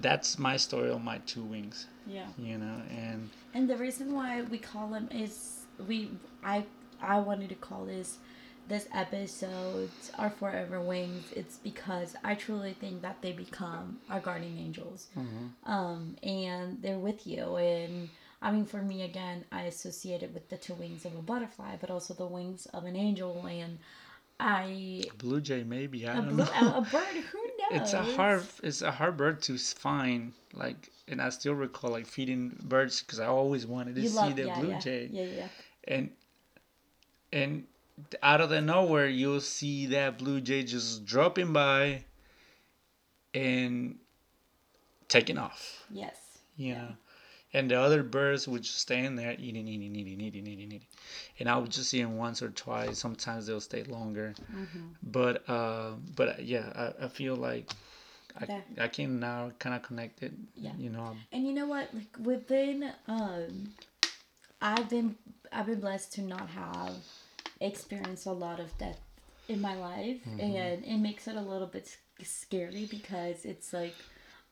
that's 0.00 0.38
my 0.38 0.56
story 0.66 0.90
on 0.90 1.02
my 1.04 1.18
two 1.32 1.42
wings, 1.54 1.86
Yeah. 2.06 2.28
you 2.38 2.56
know, 2.58 2.76
and 3.04 3.20
And 3.54 3.64
the 3.72 3.76
reason 3.86 4.06
why 4.18 4.42
we 4.42 4.58
call 4.58 4.86
them 4.96 5.08
is 5.24 5.32
we 5.88 5.96
I 6.54 6.56
I 7.00 7.16
wanted 7.28 7.48
to 7.50 7.58
call 7.68 7.82
this 7.94 8.18
this 8.72 8.86
episode 9.04 9.90
our 10.20 10.30
forever 10.40 10.78
wings. 10.80 11.24
It's 11.40 11.56
because 11.70 12.10
I 12.30 12.32
truly 12.44 12.72
think 12.82 13.02
that 13.02 13.16
they 13.20 13.32
become 13.46 13.86
our 14.08 14.20
guardian 14.20 14.56
angels, 14.66 15.00
um, 15.76 16.16
and 16.22 16.80
they're 16.82 16.98
with 17.10 17.26
you. 17.26 17.56
And 17.56 18.08
I 18.40 18.48
mean, 18.54 18.64
for 18.66 18.82
me 18.82 19.02
again, 19.10 19.44
I 19.52 19.62
associate 19.72 20.22
it 20.26 20.32
with 20.32 20.46
the 20.48 20.56
two 20.56 20.74
wings 20.74 21.04
of 21.04 21.12
a 21.14 21.22
butterfly, 21.32 21.72
but 21.82 21.90
also 21.90 22.14
the 22.14 22.26
wings 22.38 22.66
of 22.76 22.84
an 22.84 22.96
angel. 22.96 23.44
And 23.46 23.78
I 24.40 25.04
blue 25.18 25.40
jay 25.40 25.62
maybe 25.64 26.06
I 26.08 26.12
a, 26.12 26.16
don't 26.16 26.36
blo- 26.36 26.44
know. 26.44 26.50
a, 26.52 26.78
a 26.78 26.80
bird. 26.82 27.02
Who 27.32 27.38
knows? 27.38 27.50
it's 27.70 27.92
a 27.92 28.02
hard 28.02 28.42
it's 28.62 28.82
a 28.82 28.90
hard 28.90 29.16
bird 29.16 29.40
to 29.42 29.56
find 29.56 30.32
like 30.52 30.90
and 31.08 31.20
i 31.22 31.28
still 31.30 31.54
recall 31.54 31.90
like 31.90 32.06
feeding 32.06 32.54
birds 32.64 33.00
because 33.02 33.20
i 33.20 33.26
always 33.26 33.66
wanted 33.66 33.94
to 33.94 34.02
You 34.02 34.08
see 34.08 34.16
love 34.16 34.36
the 34.36 34.46
yeah, 34.46 34.58
blue 34.60 34.70
yeah, 34.70 34.78
jay 34.78 35.08
Yeah, 35.10 35.22
yeah. 35.24 35.48
and 35.88 36.10
and 37.32 37.64
out 38.22 38.40
of 38.40 38.50
the 38.50 38.60
nowhere 38.60 39.06
you'll 39.08 39.40
see 39.40 39.86
that 39.86 40.18
blue 40.18 40.40
jay 40.40 40.62
just 40.62 41.04
dropping 41.06 41.52
by 41.52 42.04
and 43.32 43.96
taking 45.08 45.38
off 45.38 45.84
Yes. 45.90 46.16
you 46.56 46.74
know 46.74 46.88
and 47.54 47.70
the 47.70 47.78
other 47.80 48.02
birds 48.02 48.46
would 48.48 48.62
just 48.62 48.78
stand 48.80 49.18
there 49.18 49.32
eating 49.38 49.66
eating 49.68 49.94
eating 49.96 50.20
eating 50.20 50.46
eating 50.46 50.60
eating 50.72 50.80
and 51.38 51.48
i 51.48 51.56
would 51.56 51.70
just 51.70 51.88
see 51.90 52.02
them 52.02 52.16
once 52.18 52.42
or 52.42 52.50
twice 52.50 52.98
sometimes 52.98 53.46
they'll 53.46 53.60
stay 53.60 53.82
longer 53.84 54.34
Mm-hmm. 54.52 54.86
but 55.18 55.48
uh 55.48 55.92
but 56.16 56.28
uh, 56.28 56.34
yeah 56.40 56.66
i, 57.00 57.04
I 57.06 57.08
feel 57.08 57.36
like 57.36 57.70
I, 58.40 58.46
That- 58.46 58.66
I 58.80 58.88
can 58.88 59.20
now 59.20 59.52
kind 59.58 59.74
of 59.76 59.82
connect 59.82 60.22
it 60.22 60.32
Yeah. 60.56 60.72
you 60.78 60.90
know 60.90 61.16
And 61.32 61.46
you 61.46 61.52
know 61.58 61.66
what? 61.66 61.86
Like 61.94 62.14
within 62.18 62.90
um 63.08 63.72
I've 64.60 64.88
been 64.90 65.16
I've 65.52 65.66
been 65.66 65.80
blessed 65.80 66.12
to 66.14 66.22
not 66.22 66.48
have 66.50 66.94
experienced 67.60 68.26
a 68.26 68.32
lot 68.32 68.60
of 68.60 68.76
death 68.78 69.00
in 69.48 69.60
my 69.60 69.74
life 69.76 70.18
Mm-hmm. 70.26 70.40
and 70.40 70.84
it 70.84 70.98
makes 70.98 71.28
it 71.28 71.36
a 71.36 71.40
little 71.40 71.66
bit 71.66 71.86
scary 72.22 72.86
because 72.90 73.44
it's 73.44 73.72
like 73.72 73.94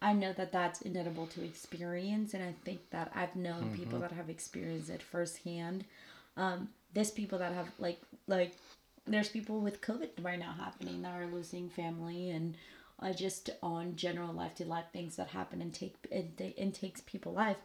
I 0.03 0.12
know 0.15 0.33
that 0.35 0.53
that's 0.53 0.83
inevitable 0.83 1.27
to 1.29 1.45
experience 1.45 2.35
and 2.35 2.43
I 2.43 2.55
think 2.65 2.91
that 2.91 3.12
I've 3.15 3.37
known 3.37 3.71
people 3.71 3.99
Mm-hmm. 3.99 4.09
that 4.09 4.12
have 4.12 4.31
experienced 4.31 4.91
it 4.91 5.03
firsthand. 5.03 5.85
Um 6.37 6.69
there's 6.95 7.11
people 7.11 7.38
that 7.38 7.53
have 7.53 7.69
like 7.79 8.01
like 8.27 8.53
there's 9.07 9.29
people 9.29 9.61
with 9.61 9.81
COVID 9.81 10.11
right 10.23 10.38
now 10.38 10.53
happening 10.53 11.03
that 11.03 11.15
are 11.21 11.27
losing 11.27 11.69
family 11.71 12.31
and 12.31 12.57
uh, 13.01 13.12
just 13.12 13.51
on 13.62 13.97
general 13.97 14.33
life 14.33 14.55
to 14.57 14.65
life 14.65 14.85
things 14.93 15.17
that 15.17 15.29
happen 15.29 15.61
and 15.62 15.75
take 15.75 15.97
and, 16.12 16.41
and 16.59 16.75
takes 16.75 17.01
people 17.01 17.33
life 17.33 17.57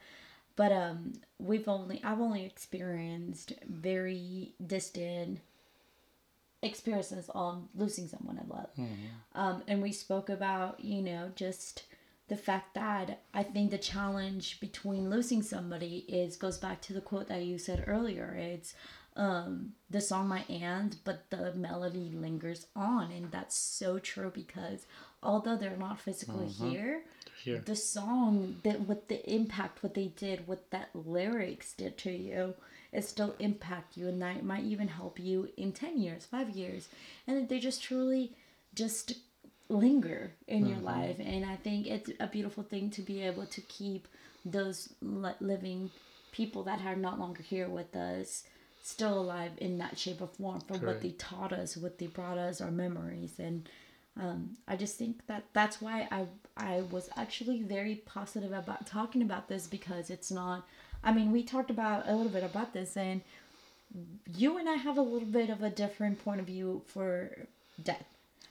but 0.56 0.72
um 0.72 1.14
we've 1.38 1.68
only 1.68 2.02
i've 2.04 2.20
only 2.20 2.44
experienced 2.46 3.54
very 3.70 4.54
distant 4.66 5.40
experiences 6.64 7.30
on 7.36 7.68
losing 7.76 8.08
someone 8.08 8.40
i 8.40 8.54
love 8.56 8.70
um 9.36 9.62
and 9.68 9.82
we 9.82 9.92
spoke 9.92 10.30
about 10.30 10.80
you 10.80 11.02
know 11.04 11.30
just 11.36 11.84
the 12.28 12.36
fact 12.36 12.74
that 12.74 13.22
i 13.34 13.44
think 13.44 13.72
the 13.72 13.78
challenge 13.78 14.60
between 14.60 15.10
losing 15.10 15.42
somebody 15.42 16.06
is 16.08 16.36
goes 16.36 16.58
back 16.58 16.82
to 16.82 16.94
the 16.94 17.02
quote 17.02 17.28
that 17.28 17.44
you 17.44 17.58
said 17.58 17.84
earlier. 17.88 18.36
It's 18.38 18.74
um 19.16 19.74
the 19.90 20.02
song 20.02 20.28
might 20.28 20.50
end, 20.50 20.98
but 21.04 21.30
the 21.30 21.54
melody 21.54 22.12
lingers 22.14 22.68
on 22.76 23.12
and 23.12 23.32
that's 23.32 23.58
so 23.58 23.98
true 24.00 24.32
because 24.34 24.86
although 25.24 25.58
they're 25.58 25.76
not 25.78 26.00
physically 26.00 26.48
here 26.48 27.02
Here. 27.44 27.64
the 27.66 27.76
song 27.76 28.58
that 28.64 28.82
what 28.82 29.08
the 29.08 29.20
impact 29.34 29.82
what 29.82 29.96
they 29.96 30.08
did 30.08 30.48
what 30.48 30.70
that 30.70 30.90
lyrics 30.94 31.74
did 31.74 31.98
to 32.00 32.12
you 32.12 32.54
it 32.92 33.04
still 33.06 33.36
impact 33.40 33.98
you 33.98 34.08
and 34.08 34.22
that 34.22 34.44
might 34.44 34.64
even 34.64 34.88
help 34.88 35.20
you 35.20 35.50
in 35.58 35.72
10 35.72 36.00
years 36.00 36.26
5 36.26 36.50
years. 36.52 36.88
And 37.26 37.50
they 37.50 37.60
just 37.60 37.84
truly 37.84 38.34
just 38.74 39.14
linger 39.70 40.32
in 40.48 40.66
your 40.66 40.80
life 40.80 41.18
and 41.20 41.46
i 41.46 41.56
think 41.56 41.88
it's 41.88 42.10
a 42.20 42.28
beautiful 42.28 42.64
thing 42.64 42.90
to 42.90 43.02
be 43.02 43.22
able 43.22 43.46
to 43.46 43.62
keep 43.62 44.08
those 44.46 44.94
living 45.02 45.90
people 46.32 46.64
that 46.64 46.80
are 46.86 46.96
no 46.96 47.14
longer 47.16 47.44
here 47.44 47.68
with 47.68 47.96
us 47.96 48.44
still 48.82 49.20
alive 49.20 49.52
in 49.58 49.78
that 49.78 50.00
shape 50.00 50.22
or 50.22 50.28
form 50.28 50.62
from 50.62 50.82
what 50.82 51.02
they 51.02 51.12
taught 51.12 51.52
us 51.52 51.76
what 51.76 51.98
they 51.98 52.08
brought 52.08 52.38
us 52.38 52.62
our 52.62 52.72
memories 52.72 53.34
and 53.40 53.68
um, 54.20 54.58
I 54.68 54.76
just 54.76 54.98
think 54.98 55.26
that 55.28 55.44
that's 55.54 55.82
why 55.82 56.08
I 56.12 56.26
I 56.56 56.82
was 56.92 57.10
actually 57.16 57.62
very 57.62 57.96
positive 57.96 58.52
about 58.52 58.88
talking 58.88 59.22
about 59.22 59.48
this 59.48 59.68
because 59.68 60.10
it's 60.10 60.32
not. 60.32 60.66
I 61.04 61.14
mean, 61.14 61.32
we 61.32 61.44
talked 61.44 61.70
about 61.70 62.08
a 62.08 62.16
little 62.16 62.32
bit 62.32 62.44
about 62.44 62.74
this, 62.74 62.98
and 62.98 63.22
you 64.36 64.58
and 64.58 64.68
I 64.68 64.74
have 64.74 64.98
a 64.98 65.02
little 65.02 65.28
bit 65.28 65.50
of 65.50 65.62
a 65.62 65.70
different 65.70 66.24
point 66.24 66.40
of 66.40 66.48
view 66.48 66.82
for 66.88 67.48
death. 67.82 68.06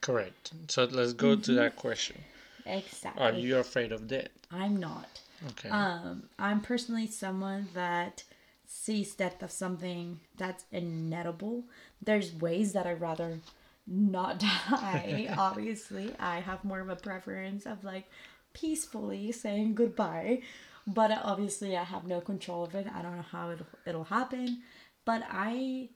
Correct. 0.06 0.52
So 0.68 0.84
let's 0.84 1.12
go 1.12 1.34
to 1.36 1.40
Mm-hmm. 1.42 1.54
that 1.56 1.76
question. 1.76 2.16
Exactly. 2.64 3.22
Are 3.22 3.32
you 3.32 3.58
afraid 3.58 3.92
of 3.92 4.06
death? 4.08 4.28
I'm 4.50 4.76
not. 4.76 5.08
Okay. 5.50 5.68
Um, 5.68 6.24
I'm 6.38 6.60
personally 6.60 7.06
someone 7.06 7.68
that 7.74 8.24
sees 8.66 9.14
death 9.14 9.42
as 9.42 9.52
something 9.52 10.20
that's 10.36 10.64
inedible. 10.72 11.64
There's 12.02 12.32
ways 12.34 12.72
that 12.72 12.86
I'd 12.86 13.00
rather 13.00 13.40
not 13.86 14.38
die. 14.70 15.32
Obviously, 15.38 16.14
I 16.18 16.40
have 16.40 16.64
more 16.64 16.80
of 16.80 16.88
a 16.88 16.96
preference 16.96 17.66
of 17.66 17.84
like 17.84 18.06
peacefully 18.52 19.32
saying 19.32 19.74
goodbye. 19.74 20.42
But 20.88 21.10
obviously, 21.24 21.76
I 21.76 21.82
have 21.82 22.06
no 22.06 22.20
control 22.20 22.62
of 22.64 22.74
it. 22.76 22.86
I 22.94 23.02
don't 23.02 23.16
know 23.16 23.22
how 23.32 23.50
it'll, 23.50 23.66
it'll 23.86 24.04
happen. 24.04 24.62
But 25.04 25.22
I, 25.28 25.88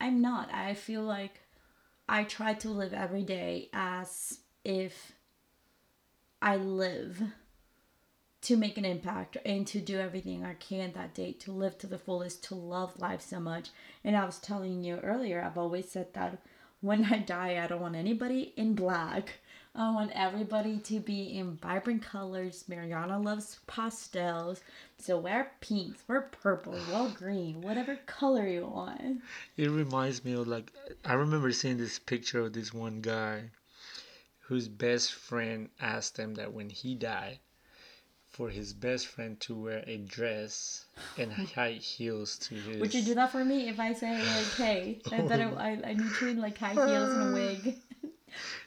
I'm 0.00 0.22
not. 0.22 0.48
I 0.52 0.72
feel 0.74 1.02
like 1.02 1.40
I 2.08 2.24
try 2.24 2.54
to 2.54 2.70
live 2.70 2.94
every 2.94 3.22
day 3.22 3.68
as 3.72 4.38
if 4.64 5.12
I 6.40 6.56
live 6.56 7.22
to 8.42 8.56
make 8.56 8.78
an 8.78 8.84
impact 8.84 9.36
and 9.44 9.66
to 9.66 9.80
do 9.80 9.98
everything 9.98 10.44
I 10.44 10.54
can 10.54 10.92
that 10.92 11.12
day 11.12 11.32
to 11.32 11.52
live 11.52 11.76
to 11.78 11.86
the 11.86 11.98
fullest, 11.98 12.44
to 12.44 12.54
love 12.54 12.98
life 12.98 13.20
so 13.20 13.40
much. 13.40 13.70
And 14.04 14.16
I 14.16 14.24
was 14.24 14.38
telling 14.38 14.82
you 14.84 14.96
earlier, 14.98 15.42
I've 15.42 15.58
always 15.58 15.90
said 15.90 16.14
that 16.14 16.38
when 16.80 17.06
I 17.12 17.18
die, 17.18 17.62
I 17.62 17.66
don't 17.66 17.80
want 17.80 17.96
anybody 17.96 18.54
in 18.56 18.74
black. 18.74 19.40
I 19.78 19.92
want 19.92 20.10
everybody 20.12 20.78
to 20.78 20.98
be 20.98 21.38
in 21.38 21.56
vibrant 21.56 22.02
colors. 22.02 22.64
Mariana 22.66 23.16
loves 23.16 23.60
pastels. 23.68 24.60
So 24.98 25.16
wear 25.18 25.52
pinks, 25.60 26.02
wear 26.08 26.22
purple, 26.22 26.76
wear 26.90 27.10
green, 27.16 27.60
whatever 27.60 27.96
color 28.06 28.44
you 28.44 28.66
want. 28.66 29.22
It 29.56 29.70
reminds 29.70 30.24
me 30.24 30.32
of 30.32 30.48
like 30.48 30.72
I 31.04 31.14
remember 31.14 31.52
seeing 31.52 31.76
this 31.78 32.00
picture 32.00 32.40
of 32.40 32.52
this 32.52 32.74
one 32.74 33.00
guy 33.00 33.50
whose 34.40 34.66
best 34.66 35.12
friend 35.12 35.68
asked 35.80 36.16
him 36.16 36.34
that 36.34 36.52
when 36.52 36.70
he 36.70 36.96
died 36.96 37.38
for 38.30 38.48
his 38.48 38.72
best 38.72 39.06
friend 39.06 39.38
to 39.40 39.54
wear 39.54 39.84
a 39.86 39.98
dress 39.98 40.86
and 41.16 41.32
high 41.54 41.72
heels 41.72 42.36
to 42.38 42.56
his 42.56 42.80
Would 42.80 42.94
you 42.94 43.02
do 43.02 43.14
that 43.14 43.30
for 43.30 43.44
me 43.44 43.68
if 43.68 43.78
I 43.78 43.92
say 43.92 44.16
like, 44.18 44.54
hey, 44.56 45.00
I 45.12 45.20
better 45.20 45.54
I, 45.56 45.80
I 45.84 45.94
need 45.94 46.12
to 46.18 46.26
in 46.26 46.40
like 46.40 46.58
high 46.58 46.74
heels 46.74 47.12
and 47.12 47.30
a 47.30 47.32
wig? 47.34 47.76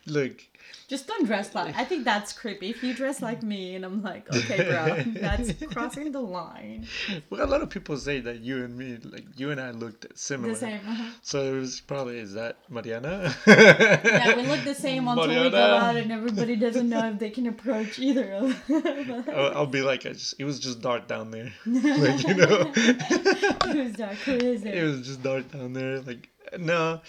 look 0.06 0.44
Just 0.88 1.08
don't 1.08 1.26
dress 1.26 1.56
like. 1.56 1.76
I 1.78 1.86
think 1.86 2.04
that's 2.06 2.34
creepy. 2.34 2.70
If 2.70 2.84
you 2.84 2.94
dress 2.94 3.22
like 3.22 3.44
me, 3.44 3.76
and 3.76 3.86
I'm 3.86 4.02
like, 4.04 4.28
okay, 4.36 4.58
bro, 4.70 5.04
that's 5.22 5.54
crossing 5.74 6.12
the 6.12 6.20
line. 6.20 6.86
well 7.30 7.44
a 7.44 7.50
lot 7.50 7.62
of 7.62 7.70
people 7.70 7.96
say 7.98 8.20
that 8.22 8.42
you 8.42 8.64
and 8.66 8.78
me 8.78 8.98
like 9.04 9.26
you 9.40 9.52
and 9.52 9.60
I 9.62 9.72
looked 9.72 10.06
similar 10.18 10.54
The 10.54 10.60
same. 10.60 10.80
uh-huh. 10.88 11.12
so 11.22 11.44
it 11.54 11.58
was 11.58 11.80
probably 11.82 12.20
is 12.20 12.34
that 12.34 12.58
Mariana 12.70 13.34
Yeah, 13.48 14.36
we 14.36 14.44
look 14.44 14.64
the 14.64 14.76
same 14.76 15.08
until 15.08 15.28
we 15.44 15.50
go 15.50 15.58
out, 15.58 15.96
and 15.96 16.12
everybody 16.12 16.56
doesn't 16.56 16.90
know 16.90 17.10
if 17.10 17.20
they 17.20 17.30
can 17.30 17.48
approach 17.48 17.98
either 18.00 18.32
of 18.34 18.52
us. 18.70 19.28
I'll, 19.30 19.58
I'll 19.60 19.66
be 19.68 19.82
like 19.82 20.06
I 20.06 20.10
just, 20.14 20.36
it 20.40 20.44
was 20.46 20.60
just 20.60 20.82
dark 20.82 21.08
down 21.08 21.32
there 21.32 21.54
like 21.66 22.28
you 22.28 22.34
know 22.36 22.72
Who's 23.72 23.94
dark? 23.94 24.16
Who 24.26 24.34
is 24.34 24.66
it 24.66 24.76
it? 24.76 24.84
was 24.84 25.06
just 25.08 25.24
dark 25.24 25.52
down 25.52 25.74
there. 25.74 26.02
Like, 26.02 26.30
no, 26.58 27.00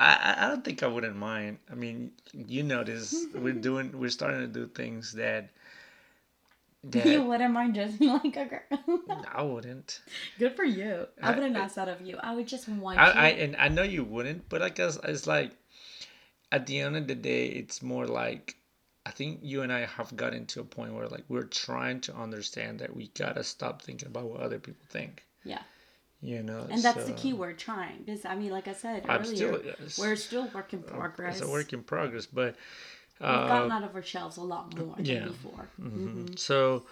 I, 0.00 0.34
I- 0.38 0.48
don't 0.48 0.64
think 0.64 0.82
I 0.82 0.86
wouldn't 0.86 1.16
mind. 1.16 1.58
I 1.70 1.74
mean, 1.74 2.12
you 2.32 2.62
notice 2.62 3.26
we're 3.34 3.52
doing, 3.68 3.98
we're 3.98 4.10
starting 4.10 4.40
to 4.40 4.46
do 4.46 4.66
things 4.66 5.12
that, 5.12 5.50
that 6.84 7.06
You 7.06 7.22
wouldn't 7.22 7.52
mind 7.52 7.74
dressing 7.74 8.08
like 8.22 8.36
a 8.36 8.46
girl. 8.46 9.00
I 9.32 9.42
wouldn't. 9.42 10.00
Good 10.38 10.56
for 10.56 10.64
you. 10.64 11.06
I 11.22 11.30
I- 11.32 11.34
wouldn't 11.34 11.56
ask 11.56 11.74
that 11.74 11.88
of 11.88 12.00
you. 12.00 12.16
I 12.22 12.34
would 12.34 12.46
just 12.48 12.68
want 12.68 12.98
I, 12.98 13.06
you. 13.08 13.18
I, 13.20 13.28
and 13.44 13.56
I 13.56 13.68
know 13.68 13.82
you 13.82 14.02
wouldn't, 14.04 14.48
but 14.48 14.62
I 14.62 14.70
guess 14.70 14.98
it's 15.04 15.26
like, 15.26 15.52
at 16.50 16.66
the 16.66 16.80
end 16.80 16.96
of 16.96 17.06
the 17.06 17.14
day, 17.14 17.46
it's 17.46 17.82
more 17.82 18.06
like, 18.06 18.56
I 19.06 19.10
think 19.10 19.40
you 19.42 19.62
and 19.62 19.72
I 19.72 19.86
have 19.86 20.16
gotten 20.16 20.46
to 20.46 20.60
a 20.60 20.64
point 20.64 20.94
where 20.94 21.08
like 21.08 21.24
we're 21.28 21.44
trying 21.44 22.00
to 22.02 22.14
understand 22.14 22.78
that 22.80 22.94
we 22.96 23.08
gotta 23.08 23.44
stop 23.44 23.82
thinking 23.82 24.08
about 24.08 24.24
what 24.24 24.40
other 24.40 24.58
people 24.58 24.84
think. 24.88 25.24
yeah, 25.44 25.62
You 26.22 26.42
know, 26.42 26.66
and 26.70 26.82
that's 26.82 27.06
the 27.06 27.12
key 27.12 27.32
word, 27.32 27.58
trying. 27.58 28.02
Because 28.04 28.26
I 28.26 28.34
mean, 28.34 28.50
like 28.50 28.68
I 28.68 28.74
said 28.74 29.06
I'm 29.08 29.22
earlier, 29.22 29.62
still, 29.88 30.04
we're 30.04 30.16
still 30.16 30.48
work 30.54 30.74
in 30.74 30.82
progress. 30.82 31.40
it's 31.40 31.46
a 31.46 31.50
work 31.50 31.72
in 31.72 31.82
progress, 31.82 32.26
but 32.26 32.56
We've 33.20 33.28
uh, 33.28 33.48
gotten 33.48 33.70
out 33.70 33.84
of 33.84 33.94
our 33.94 34.02
shelves 34.02 34.38
a 34.38 34.42
lot 34.42 34.74
more 34.78 34.94
than 34.96 35.28
before. 35.28 35.68
Mm-hmm. 35.78 36.36
So, 36.36 36.84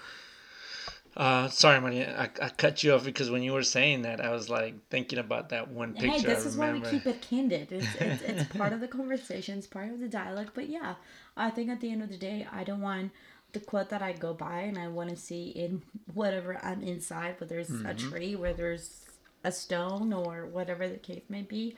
uh, 1.16 1.48
sorry, 1.48 1.80
Maria, 1.80 2.14
I, 2.18 2.44
I 2.44 2.48
cut 2.50 2.82
you 2.82 2.92
off 2.92 3.04
because 3.04 3.30
when 3.30 3.42
you 3.42 3.54
were 3.54 3.62
saying 3.62 4.02
that, 4.02 4.20
I 4.20 4.30
was 4.30 4.50
like 4.50 4.74
thinking 4.90 5.18
about 5.18 5.48
that 5.50 5.68
one 5.68 5.94
picture. 5.94 6.10
Hey, 6.10 6.22
this 6.22 6.44
I 6.44 6.48
is 6.48 6.56
why 6.58 6.72
we 6.72 6.82
keep 6.82 7.06
it 7.06 7.22
candid. 7.22 7.72
It's, 7.72 7.86
it's, 8.00 8.22
it's 8.22 8.56
part 8.56 8.74
of 8.74 8.80
the 8.80 8.88
conversation, 8.88 9.56
it's 9.56 9.66
part 9.66 9.90
of 9.90 10.00
the 10.00 10.08
dialogue. 10.08 10.50
But 10.54 10.68
yeah, 10.68 10.96
I 11.34 11.48
think 11.48 11.70
at 11.70 11.80
the 11.80 11.90
end 11.90 12.02
of 12.02 12.10
the 12.10 12.18
day, 12.18 12.46
I 12.52 12.62
don't 12.62 12.82
want 12.82 13.10
the 13.54 13.60
quote 13.60 13.88
that 13.88 14.02
I 14.02 14.12
go 14.12 14.34
by 14.34 14.60
and 14.60 14.76
I 14.76 14.88
want 14.88 15.08
to 15.08 15.16
see 15.16 15.48
in 15.48 15.80
whatever 16.12 16.60
I'm 16.62 16.82
inside, 16.82 17.36
whether 17.38 17.58
it's 17.58 17.70
a 17.70 17.94
tree, 17.94 18.36
whether 18.36 18.72
it's 18.72 19.07
a 19.44 19.52
stone, 19.52 20.12
or 20.12 20.46
whatever 20.46 20.88
the 20.88 20.96
case 20.96 21.22
may 21.28 21.42
be. 21.42 21.76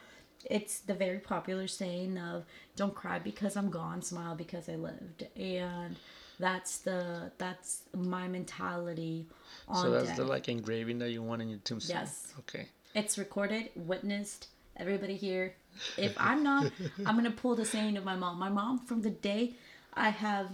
It's 0.51 0.81
the 0.81 0.95
very 0.95 1.19
popular 1.19 1.67
saying 1.69 2.17
of 2.19 2.45
"Don't 2.77 2.95
cry 2.95 3.19
because 3.19 3.57
I'm 3.57 3.71
gone, 3.71 4.01
smile 4.03 4.35
because 4.35 4.69
I 4.69 4.77
lived," 4.77 5.27
and 5.37 5.97
that's 6.39 6.79
the 6.79 7.31
that's 7.37 7.83
my 7.95 8.27
mentality 8.29 9.27
on 9.69 9.83
So 9.85 9.91
that's 9.91 10.09
death. 10.09 10.17
the 10.17 10.25
like 10.25 10.49
engraving 10.49 10.99
that 11.01 11.11
you 11.11 11.23
want 11.23 11.43
in 11.43 11.51
your 11.51 11.59
tombstone. 11.59 11.99
Yes. 11.99 12.33
Okay. 12.41 12.69
It's 12.95 13.19
recorded, 13.19 13.69
witnessed, 13.77 14.49
everybody 14.77 15.17
here. 15.17 15.55
If 15.99 16.15
I'm 16.19 16.43
not, 16.43 16.73
I'm 17.07 17.15
gonna 17.17 17.31
pull 17.31 17.55
the 17.55 17.67
saying 17.67 17.97
of 17.99 18.05
my 18.05 18.17
mom. 18.17 18.39
My 18.39 18.49
mom, 18.49 18.79
from 18.79 19.03
the 19.03 19.11
day 19.11 19.55
I 19.95 20.09
have 20.09 20.49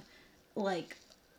like 0.57 0.97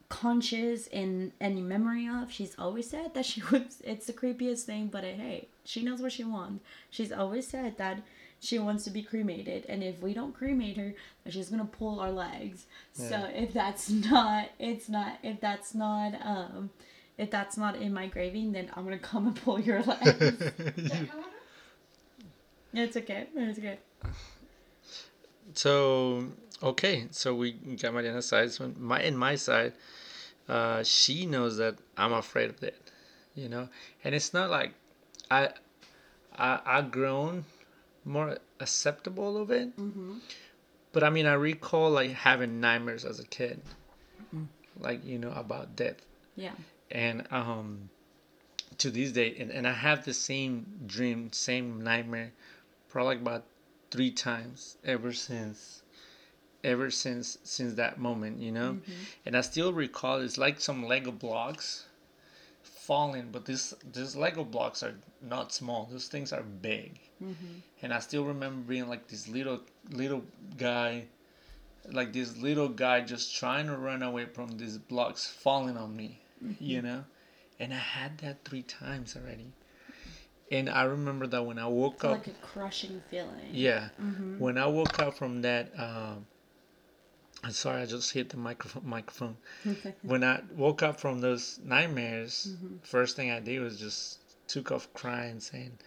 conscious 0.09 0.87
and 0.87 1.33
any 1.41 1.61
memory 1.61 2.07
of, 2.07 2.31
she's 2.31 2.55
always 2.57 2.89
said 2.89 3.13
that 3.13 3.25
she 3.25 3.41
was. 3.51 3.81
It's 3.83 4.07
the 4.07 4.13
creepiest 4.13 4.63
thing, 4.63 4.87
but 4.87 5.03
it, 5.03 5.17
hey, 5.17 5.49
she 5.67 5.83
knows 5.83 6.01
what 6.01 6.13
she 6.13 6.23
wants. 6.23 6.63
She's 6.89 7.11
always 7.11 7.45
said 7.45 7.77
that 7.77 8.01
she 8.39 8.57
wants 8.57 8.85
to 8.85 8.89
be 8.89 9.03
cremated, 9.03 9.65
and 9.67 9.83
if 9.83 10.01
we 10.01 10.13
don't 10.13 10.33
cremate 10.33 10.77
her, 10.77 10.93
she's 11.27 11.49
gonna 11.49 11.65
pull 11.65 11.99
our 11.99 12.11
legs. 12.11 12.67
So 12.93 13.27
if 13.35 13.53
that's 13.53 13.89
not, 13.89 14.49
it's 14.59 14.87
not. 14.87 15.19
If 15.23 15.41
that's 15.41 15.75
not, 15.75 16.13
um, 16.23 16.69
if 17.17 17.29
that's 17.29 17.57
not 17.57 17.75
in 17.75 17.93
my 17.93 18.07
graving, 18.07 18.53
then 18.53 18.71
I'm 18.75 18.85
gonna 18.85 18.97
come 18.97 19.27
and 19.27 19.35
pull 19.35 19.59
your 19.59 19.81
legs. 19.93 20.51
It's 22.73 22.95
okay. 22.95 23.27
It's 23.35 23.59
okay. 23.59 23.79
So 25.53 26.27
okay, 26.63 27.07
so 27.11 27.35
we 27.35 27.51
got 27.51 27.93
Mariana's 27.93 28.27
side. 28.29 28.51
So 28.51 28.71
my 28.77 29.01
in 29.01 29.17
my 29.17 29.35
side, 29.35 29.73
uh, 30.47 30.83
she 30.83 31.25
knows 31.25 31.57
that 31.57 31.75
I'm 31.97 32.13
afraid 32.13 32.51
of 32.51 32.59
that, 32.61 32.79
you 33.35 33.49
know, 33.49 33.67
and 34.05 34.15
it's 34.15 34.33
not 34.33 34.49
like 34.49 34.73
I 35.29 35.49
I 36.35 36.59
I 36.65 36.81
grown 36.81 37.45
more 38.05 38.37
acceptable 38.59 39.37
of 39.41 39.51
it. 39.51 39.75
Mm-hmm. 39.77 40.19
But 40.91 41.03
I 41.03 41.09
mean, 41.09 41.25
I 41.25 41.33
recall 41.33 41.91
like 41.91 42.11
having 42.11 42.59
nightmares 42.59 43.05
as 43.05 43.19
a 43.19 43.25
kid, 43.25 43.61
like 44.79 45.03
you 45.05 45.19
know 45.19 45.31
about 45.31 45.75
death, 45.75 46.01
Yeah. 46.35 46.53
and 46.89 47.27
um, 47.31 47.89
to 48.77 48.89
this 48.89 49.11
day, 49.11 49.35
and, 49.39 49.51
and 49.51 49.67
I 49.67 49.73
have 49.73 50.05
the 50.05 50.13
same 50.13 50.65
dream, 50.85 51.31
same 51.33 51.81
nightmare, 51.83 52.31
probably 52.89 53.17
about 53.17 53.43
three 53.91 54.11
times 54.11 54.77
ever 54.83 55.13
since, 55.13 55.83
ever 56.63 56.89
since 56.89 57.37
since 57.43 57.73
that 57.75 57.99
moment, 57.99 58.39
you 58.39 58.51
know, 58.51 58.79
and 59.25 59.35
I 59.35 59.41
still 59.41 59.73
recall 59.73 60.21
it's 60.21 60.37
like 60.37 60.61
some 60.61 60.85
Lego 60.85 61.11
blocks 61.11 61.85
falling, 62.87 63.27
but 63.31 63.45
this 63.45 63.73
these 63.93 64.15
Lego 64.15 64.43
blocks 64.43 64.81
are 64.81 64.95
not 65.21 65.51
small; 65.51 65.87
those 65.91 66.07
things 66.07 66.31
are 66.31 66.43
big. 66.43 66.99
Mm-hmm. 67.21 67.59
And 67.81 67.93
I 67.93 67.99
still 67.99 68.23
remember 68.25 68.61
being 68.73 68.87
like 68.87 69.07
this 69.07 69.27
little 69.27 69.59
little 69.91 70.23
guy, 70.57 71.05
like 71.91 72.13
this 72.13 72.37
little 72.37 72.69
guy 72.69 73.01
just 73.01 73.35
trying 73.35 73.67
to 73.67 73.75
run 73.75 74.01
away 74.03 74.25
from 74.25 74.57
these 74.57 74.77
blocks 74.77 75.27
falling 75.27 75.77
on 75.77 75.95
me, 75.95 76.21
you 76.59 76.77
mm-hmm. 76.77 76.87
know, 76.87 77.03
and 77.59 77.73
I 77.73 77.83
had 77.99 78.17
that 78.19 78.45
three 78.45 78.63
times 78.63 79.15
already, 79.17 79.51
and 80.51 80.69
I 80.69 80.83
remember 80.83 81.27
that 81.27 81.43
when 81.45 81.59
I 81.59 81.67
woke 81.67 82.03
up, 82.05 82.11
Like 82.11 82.27
a 82.27 82.31
crushing 82.41 83.01
feeling. 83.11 83.49
yeah, 83.51 83.89
mm-hmm. 84.01 84.39
when 84.39 84.57
I 84.57 84.67
woke 84.67 84.99
up 84.99 85.13
from 85.17 85.41
that, 85.41 85.71
um, 85.77 86.25
I'm 87.43 87.51
sorry, 87.51 87.81
I 87.83 87.85
just 87.85 88.11
hit 88.11 88.29
the 88.29 88.37
microphone. 88.37 88.83
Microphone. 88.89 89.37
when 90.01 90.23
I 90.23 90.41
woke 90.55 90.81
up 90.83 90.99
from 90.99 91.21
those 91.21 91.59
nightmares, 91.63 92.55
first 92.83 93.15
thing 93.15 93.31
I 93.31 93.39
did 93.39 93.59
was 93.61 93.79
just 93.79 94.19
took 94.47 94.71
off 94.71 94.91
crying, 94.93 95.39
saying, 95.39 95.77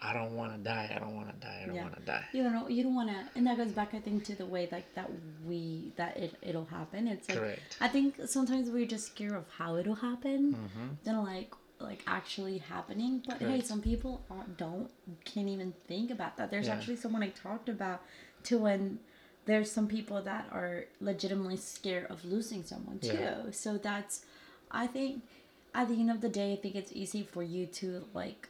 "I 0.00 0.12
don't 0.14 0.34
want 0.34 0.52
to 0.52 0.58
die. 0.58 0.90
I 0.94 0.98
don't 0.98 1.14
want 1.14 1.28
to 1.28 1.46
die. 1.46 1.60
I 1.62 1.66
don't 1.66 1.74
Yeah. 1.76 1.82
want 1.82 1.96
to 1.96 2.02
die." 2.02 2.24
You 2.32 2.42
don't 2.42 2.54
know. 2.54 2.68
You 2.68 2.82
don't 2.84 2.94
want 2.94 3.10
to, 3.10 3.16
and 3.36 3.46
that 3.46 3.56
goes 3.58 3.72
back, 3.72 3.92
I 3.92 4.00
think, 4.00 4.24
to 4.24 4.34
the 4.34 4.46
way 4.46 4.66
like 4.72 4.94
that 4.94 5.10
we 5.46 5.92
that 5.96 6.16
it 6.16 6.34
it'll 6.42 6.64
happen. 6.66 7.06
It's 7.08 7.28
like 7.28 7.38
Correct. 7.38 7.76
I 7.80 7.88
think 7.88 8.16
sometimes 8.26 8.70
we're 8.70 8.86
just 8.86 9.06
scared 9.08 9.32
of 9.32 9.44
how 9.58 9.76
it'll 9.76 9.96
happen 9.96 10.54
Mm-hmm. 10.54 10.88
than 11.04 11.22
like 11.22 11.52
like 11.80 12.02
actually 12.06 12.58
happening. 12.58 13.22
But 13.26 13.38
hey, 13.42 13.60
some 13.60 13.82
people 13.82 14.24
don't 14.56 14.90
can't 15.24 15.48
even 15.48 15.74
think 15.86 16.10
about 16.10 16.36
that. 16.38 16.50
There's 16.50 16.66
Yeah. 16.66 16.74
actually 16.76 16.96
someone 16.96 17.22
I 17.22 17.28
talked 17.30 17.68
about 17.68 18.00
to 18.44 18.58
when 18.58 19.00
there's 19.46 19.70
some 19.70 19.86
people 19.88 20.22
that 20.22 20.48
are 20.52 20.84
legitimately 21.00 21.56
scared 21.56 22.06
of 22.10 22.24
losing 22.24 22.62
someone 22.62 22.98
too. 22.98 23.08
Yeah. 23.14 23.50
So 23.50 23.76
that's 23.78 24.24
I 24.70 24.86
think 24.86 25.22
at 25.74 25.88
the 25.88 25.94
end 25.94 26.10
of 26.10 26.20
the 26.20 26.28
day, 26.28 26.52
I 26.52 26.56
think 26.56 26.74
it's 26.74 26.92
easy 26.92 27.22
for 27.22 27.42
you 27.42 27.66
to 27.66 28.04
like 28.14 28.48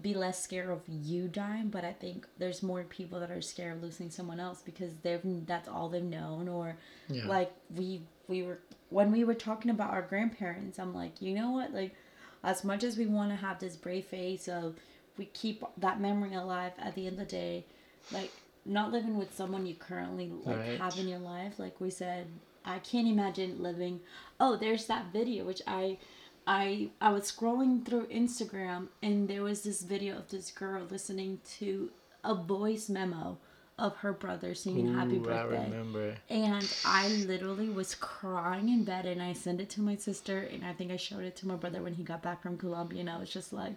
be 0.00 0.14
less 0.14 0.42
scared 0.42 0.70
of 0.70 0.80
you 0.88 1.28
dying, 1.28 1.68
but 1.68 1.84
I 1.84 1.92
think 1.92 2.26
there's 2.38 2.62
more 2.62 2.82
people 2.84 3.20
that 3.20 3.30
are 3.30 3.42
scared 3.42 3.76
of 3.76 3.82
losing 3.82 4.10
someone 4.10 4.40
else 4.40 4.62
because 4.64 4.92
they've 5.02 5.20
that's 5.46 5.68
all 5.68 5.88
they've 5.90 6.02
known 6.02 6.48
or 6.48 6.76
Yeah. 7.08 7.26
like 7.26 7.52
we 7.74 8.02
we 8.28 8.42
were 8.42 8.58
when 8.88 9.12
we 9.12 9.24
were 9.24 9.34
talking 9.34 9.70
about 9.70 9.90
our 9.90 10.02
grandparents, 10.02 10.78
I'm 10.78 10.94
like, 10.94 11.20
you 11.22 11.34
know 11.34 11.50
what? 11.50 11.72
Like 11.72 11.94
as 12.42 12.64
much 12.64 12.82
as 12.84 12.96
we 12.96 13.06
want 13.06 13.30
to 13.30 13.36
have 13.36 13.58
this 13.60 13.76
brave 13.76 14.06
face 14.06 14.48
of 14.48 14.76
we 15.18 15.26
keep 15.26 15.62
that 15.76 16.00
memory 16.00 16.34
alive 16.34 16.72
at 16.78 16.94
the 16.94 17.06
end 17.06 17.14
of 17.14 17.18
the 17.20 17.24
day, 17.30 17.64
like 18.12 18.30
not 18.64 18.92
living 18.92 19.16
with 19.18 19.34
someone 19.34 19.66
you 19.66 19.74
currently 19.74 20.30
like 20.44 20.58
Right. 20.58 20.80
have 20.80 20.98
in 20.98 21.08
your 21.08 21.18
life, 21.18 21.58
like 21.58 21.80
we 21.80 21.90
said, 21.90 22.26
I 22.64 22.78
can't 22.78 23.08
imagine 23.08 23.62
living. 23.62 24.00
Oh, 24.38 24.56
there's 24.56 24.86
that 24.86 25.06
video 25.12 25.44
which 25.44 25.62
I 25.66 25.98
I 26.46 26.90
I 27.00 27.10
was 27.10 27.30
scrolling 27.30 27.84
through 27.84 28.06
Instagram 28.06 28.88
and 29.02 29.28
there 29.28 29.42
was 29.42 29.62
this 29.62 29.82
video 29.82 30.16
of 30.16 30.28
this 30.28 30.50
girl 30.50 30.84
listening 30.90 31.40
to 31.58 31.90
a 32.24 32.34
voice 32.34 32.88
memo 32.88 33.38
of 33.78 33.96
her 33.96 34.12
brother 34.12 34.54
singing 34.54 34.94
happy 34.94 35.16
Ooh, 35.16 35.22
I 35.30 35.42
birthday. 35.44 35.64
remember. 35.64 36.14
And 36.28 36.76
I 36.84 37.08
literally 37.26 37.68
was 37.68 37.94
crying 37.96 38.68
in 38.68 38.84
bed 38.84 39.06
and 39.06 39.20
I 39.22 39.32
sent 39.32 39.60
it 39.60 39.70
to 39.70 39.80
my 39.80 39.96
sister 39.96 40.38
and 40.40 40.64
I 40.64 40.72
think 40.72 40.92
I 40.92 40.96
showed 40.96 41.24
it 41.24 41.34
to 41.36 41.48
my 41.48 41.56
brother 41.56 41.82
when 41.82 41.94
he 41.94 42.04
got 42.04 42.22
back 42.22 42.42
from 42.42 42.58
Colombia 42.58 43.00
and 43.00 43.10
I 43.10 43.18
was 43.18 43.30
just 43.30 43.52
like 43.52 43.74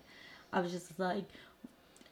I 0.53 0.59
was 0.59 0.71
just 0.71 0.99
like 0.99 1.25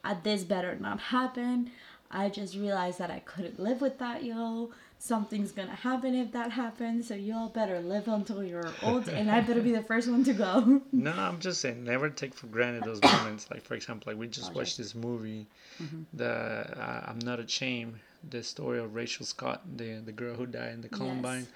"Uh, 0.04 0.16
this 0.24 0.44
better 0.44 0.76
not 0.76 1.00
happen. 1.00 1.72
I 2.14 2.30
just 2.30 2.56
realized 2.56 3.00
that 3.00 3.10
I 3.12 3.20
couldn't 3.20 3.60
live 3.60 3.82
with 3.82 3.98
that, 4.00 4.24
yo. 4.24 4.72
Something's 5.00 5.52
gonna 5.52 5.76
happen 5.76 6.16
if 6.16 6.32
that 6.32 6.52
happens, 6.52 7.08
so 7.10 7.16
y'all 7.16 7.50
better 7.50 7.82
live 7.82 8.08
until 8.08 8.42
you're 8.42 8.72
old, 8.84 9.10
and 9.10 9.30
I 9.30 9.42
better 9.42 9.60
be 9.62 9.74
the 9.74 9.82
first 9.84 10.08
one 10.10 10.24
to 10.24 10.34
go. 10.34 10.82
No, 10.94 11.12
I'm 11.12 11.40
just 11.42 11.60
saying, 11.60 11.84
never 11.84 12.10
take 12.10 12.34
for 12.34 12.48
granted 12.48 12.84
those 12.86 13.02
moments. 13.04 13.52
Like, 13.52 13.64
for 13.64 13.74
example, 13.74 14.12
like 14.14 14.20
we 14.20 14.28
just 14.28 14.50
Apologize. 14.52 14.56
watched 14.56 14.78
this 14.78 14.96
movie, 14.96 15.46
Mm-hmm. 15.82 16.04
the 16.14 16.30
uh, 16.32 17.04
I'm 17.08 17.20
Not 17.20 17.40
Ashamed, 17.40 17.96
the 18.30 18.44
story 18.44 18.80
of 18.80 18.96
Rachel 18.96 19.26
Scott, 19.26 19.62
the 19.76 19.96
the 20.06 20.14
girl 20.14 20.36
who 20.36 20.46
died 20.46 20.72
in 20.74 20.82
the 20.82 20.90
Columbine. 20.90 21.48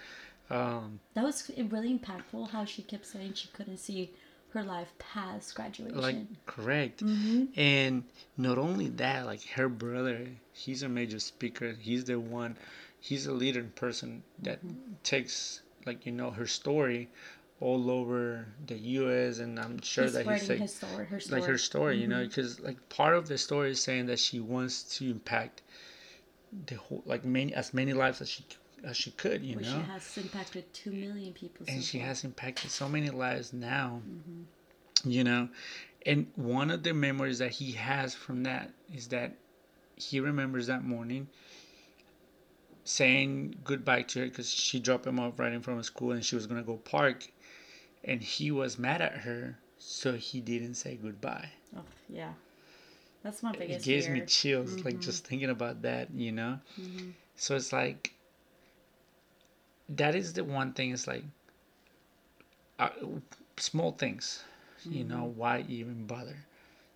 Um, 0.49 0.99
That 1.13 1.23
was 1.23 1.49
really 1.69 1.97
impactful. 1.97 2.49
How 2.49 2.65
she 2.65 2.81
kept 2.81 3.05
saying 3.05 3.33
she 3.35 3.47
couldn't 3.49 3.77
see 3.77 4.11
her 4.57 4.63
life 4.63 4.91
past 4.99 5.55
graduation. 5.55 5.97
like 6.07 6.17
correct 6.45 6.97
Mm-hmm. 7.03 7.45
and 7.59 8.03
not 8.37 8.57
only 8.57 8.87
that 9.03 9.25
like 9.31 9.43
her 9.57 9.69
brother 9.69 10.19
he's 10.53 10.81
a 10.83 10.89
major 10.89 11.19
speaker 11.19 11.69
he's 11.79 12.03
the 12.05 12.19
one 12.19 12.57
he's 12.99 13.25
a 13.27 13.31
leader 13.43 13.63
person 13.83 14.23
that 14.47 14.59
Mm-hmm. 14.65 14.93
takes 15.03 15.61
like 15.85 16.05
you 16.07 16.11
know 16.11 16.31
her 16.31 16.47
story 16.47 17.09
all 17.59 17.89
over 17.99 18.45
the 18.67 18.75
us 18.77 19.39
and 19.39 19.59
i'm 19.59 19.81
sure 19.81 20.03
He's 20.05 20.13
that 20.13 20.27
he's 20.27 20.49
like, 20.49 20.59
his 20.59 20.73
story, 20.75 21.05
her 21.05 21.19
story. 21.19 21.41
like 21.41 21.49
her 21.49 21.57
story 21.57 21.95
you 22.01 22.07
know 22.07 22.17
Mm-hmm. 22.23 22.27
because 22.29 22.59
like 22.59 22.77
part 22.89 23.15
of 23.15 23.27
the 23.27 23.37
story 23.37 23.71
is 23.71 23.81
saying 23.81 24.05
that 24.07 24.19
she 24.19 24.39
wants 24.39 24.75
to 24.97 25.09
impact 25.09 25.61
the 26.67 26.75
whole 26.75 27.03
like 27.05 27.23
many 27.25 27.53
as 27.53 27.73
many 27.73 27.93
lives 27.93 28.21
as 28.21 28.29
she 28.29 28.43
as 28.87 28.97
she 28.97 29.11
could 29.11 29.43
you 29.43 29.55
Where 29.55 29.65
know 29.65 29.83
she 29.85 29.91
has 29.91 30.17
impacted 30.17 30.73
two 30.73 30.91
million 30.91 31.33
people. 31.33 31.65
and 31.67 31.81
so 31.81 31.85
she 31.85 31.97
far. 31.99 32.07
has 32.07 32.23
impacted 32.23 32.71
so 32.71 32.87
many 32.89 33.09
lives 33.09 33.53
now 33.53 34.01
Mm-hmm. 34.07 35.09
you 35.11 35.23
know 35.23 35.49
and 36.05 36.27
one 36.35 36.71
of 36.71 36.83
the 36.83 36.93
memories 36.93 37.39
that 37.39 37.51
he 37.51 37.73
has 37.73 38.15
from 38.15 38.43
that 38.43 38.71
is 38.93 39.07
that 39.09 39.35
he 39.95 40.19
remembers 40.19 40.67
that 40.67 40.83
morning 40.83 41.27
saying 42.83 43.55
goodbye 43.63 44.01
to 44.03 44.19
her 44.19 44.25
because 44.25 44.49
she 44.49 44.79
dropped 44.79 45.05
him 45.05 45.19
off 45.19 45.37
right 45.39 45.51
in 45.51 45.61
front 45.61 45.79
of 45.79 45.85
school 45.85 46.11
and 46.11 46.23
she 46.23 46.35
was 46.35 46.47
going 46.47 46.61
to 46.61 46.65
go 46.65 46.77
park 46.77 47.27
and 48.03 48.21
he 48.21 48.49
was 48.51 48.79
mad 48.79 49.01
at 49.01 49.13
her 49.13 49.57
so 49.77 50.13
he 50.13 50.39
didn't 50.39 50.75
say 50.75 50.97
goodbye 51.01 51.49
Oh, 51.75 51.81
yeah. 52.09 52.31
That's 53.23 53.43
my 53.43 53.51
biggest. 53.51 53.81
it 53.81 53.83
gives 53.83 54.07
me 54.07 54.21
chills 54.21 54.75
like 54.85 54.93
mm-hmm. 54.95 55.01
just 55.01 55.27
thinking 55.27 55.49
about 55.49 55.81
that 55.81 56.07
you 56.15 56.31
know 56.31 56.59
mm-hmm. 56.79 57.09
so 57.35 57.55
it's 57.57 57.73
like 57.73 58.13
that 59.89 60.15
is 60.15 60.33
the 60.33 60.43
one 60.43 60.73
thing 60.73 60.91
it's 60.91 61.07
like 61.07 61.23
uh, 62.79 62.89
small 63.57 63.91
things 63.91 64.43
you 64.89 65.03
know 65.03 65.33
why 65.35 65.65
even 65.67 66.05
bother 66.05 66.37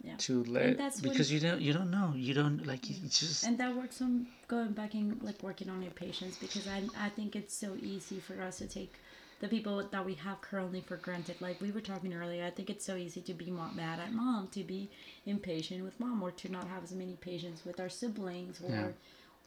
Yeah. 0.03 0.15
to 0.17 0.43
let 0.45 0.77
because 1.01 1.31
you 1.31 1.39
don't 1.39 1.61
you 1.61 1.73
don't 1.73 1.91
know 1.91 2.13
you 2.15 2.33
don't 2.33 2.65
like 2.65 2.89
it's 2.89 3.19
just 3.19 3.43
And 3.43 3.57
that 3.59 3.75
works 3.75 4.01
on 4.01 4.27
going 4.47 4.71
back 4.73 4.93
and 4.93 5.21
like 5.21 5.41
working 5.43 5.69
on 5.69 5.81
your 5.81 5.91
patience 5.91 6.37
because 6.37 6.67
I 6.67 6.83
I 6.97 7.09
think 7.09 7.35
it's 7.35 7.55
so 7.55 7.75
easy 7.81 8.19
for 8.19 8.41
us 8.41 8.57
to 8.59 8.67
take 8.67 8.93
the 9.41 9.47
people 9.47 9.83
that 9.91 10.05
we 10.05 10.13
have 10.15 10.39
currently 10.41 10.81
for 10.81 10.97
granted. 10.97 11.35
Like 11.41 11.59
we 11.61 11.71
were 11.71 11.81
talking 11.81 12.13
earlier, 12.13 12.45
I 12.45 12.51
think 12.51 12.69
it's 12.69 12.85
so 12.85 12.95
easy 12.95 13.21
to 13.21 13.33
be 13.33 13.49
mad 13.51 13.99
at 13.99 14.13
mom, 14.13 14.47
to 14.49 14.63
be 14.63 14.89
impatient 15.25 15.83
with 15.83 15.99
mom, 15.99 16.21
or 16.21 16.31
to 16.31 16.51
not 16.51 16.67
have 16.67 16.83
as 16.83 16.91
many 16.93 17.15
patience 17.15 17.65
with 17.65 17.79
our 17.79 17.89
siblings, 17.89 18.61
or 18.61 18.69
Yeah. 18.69 18.87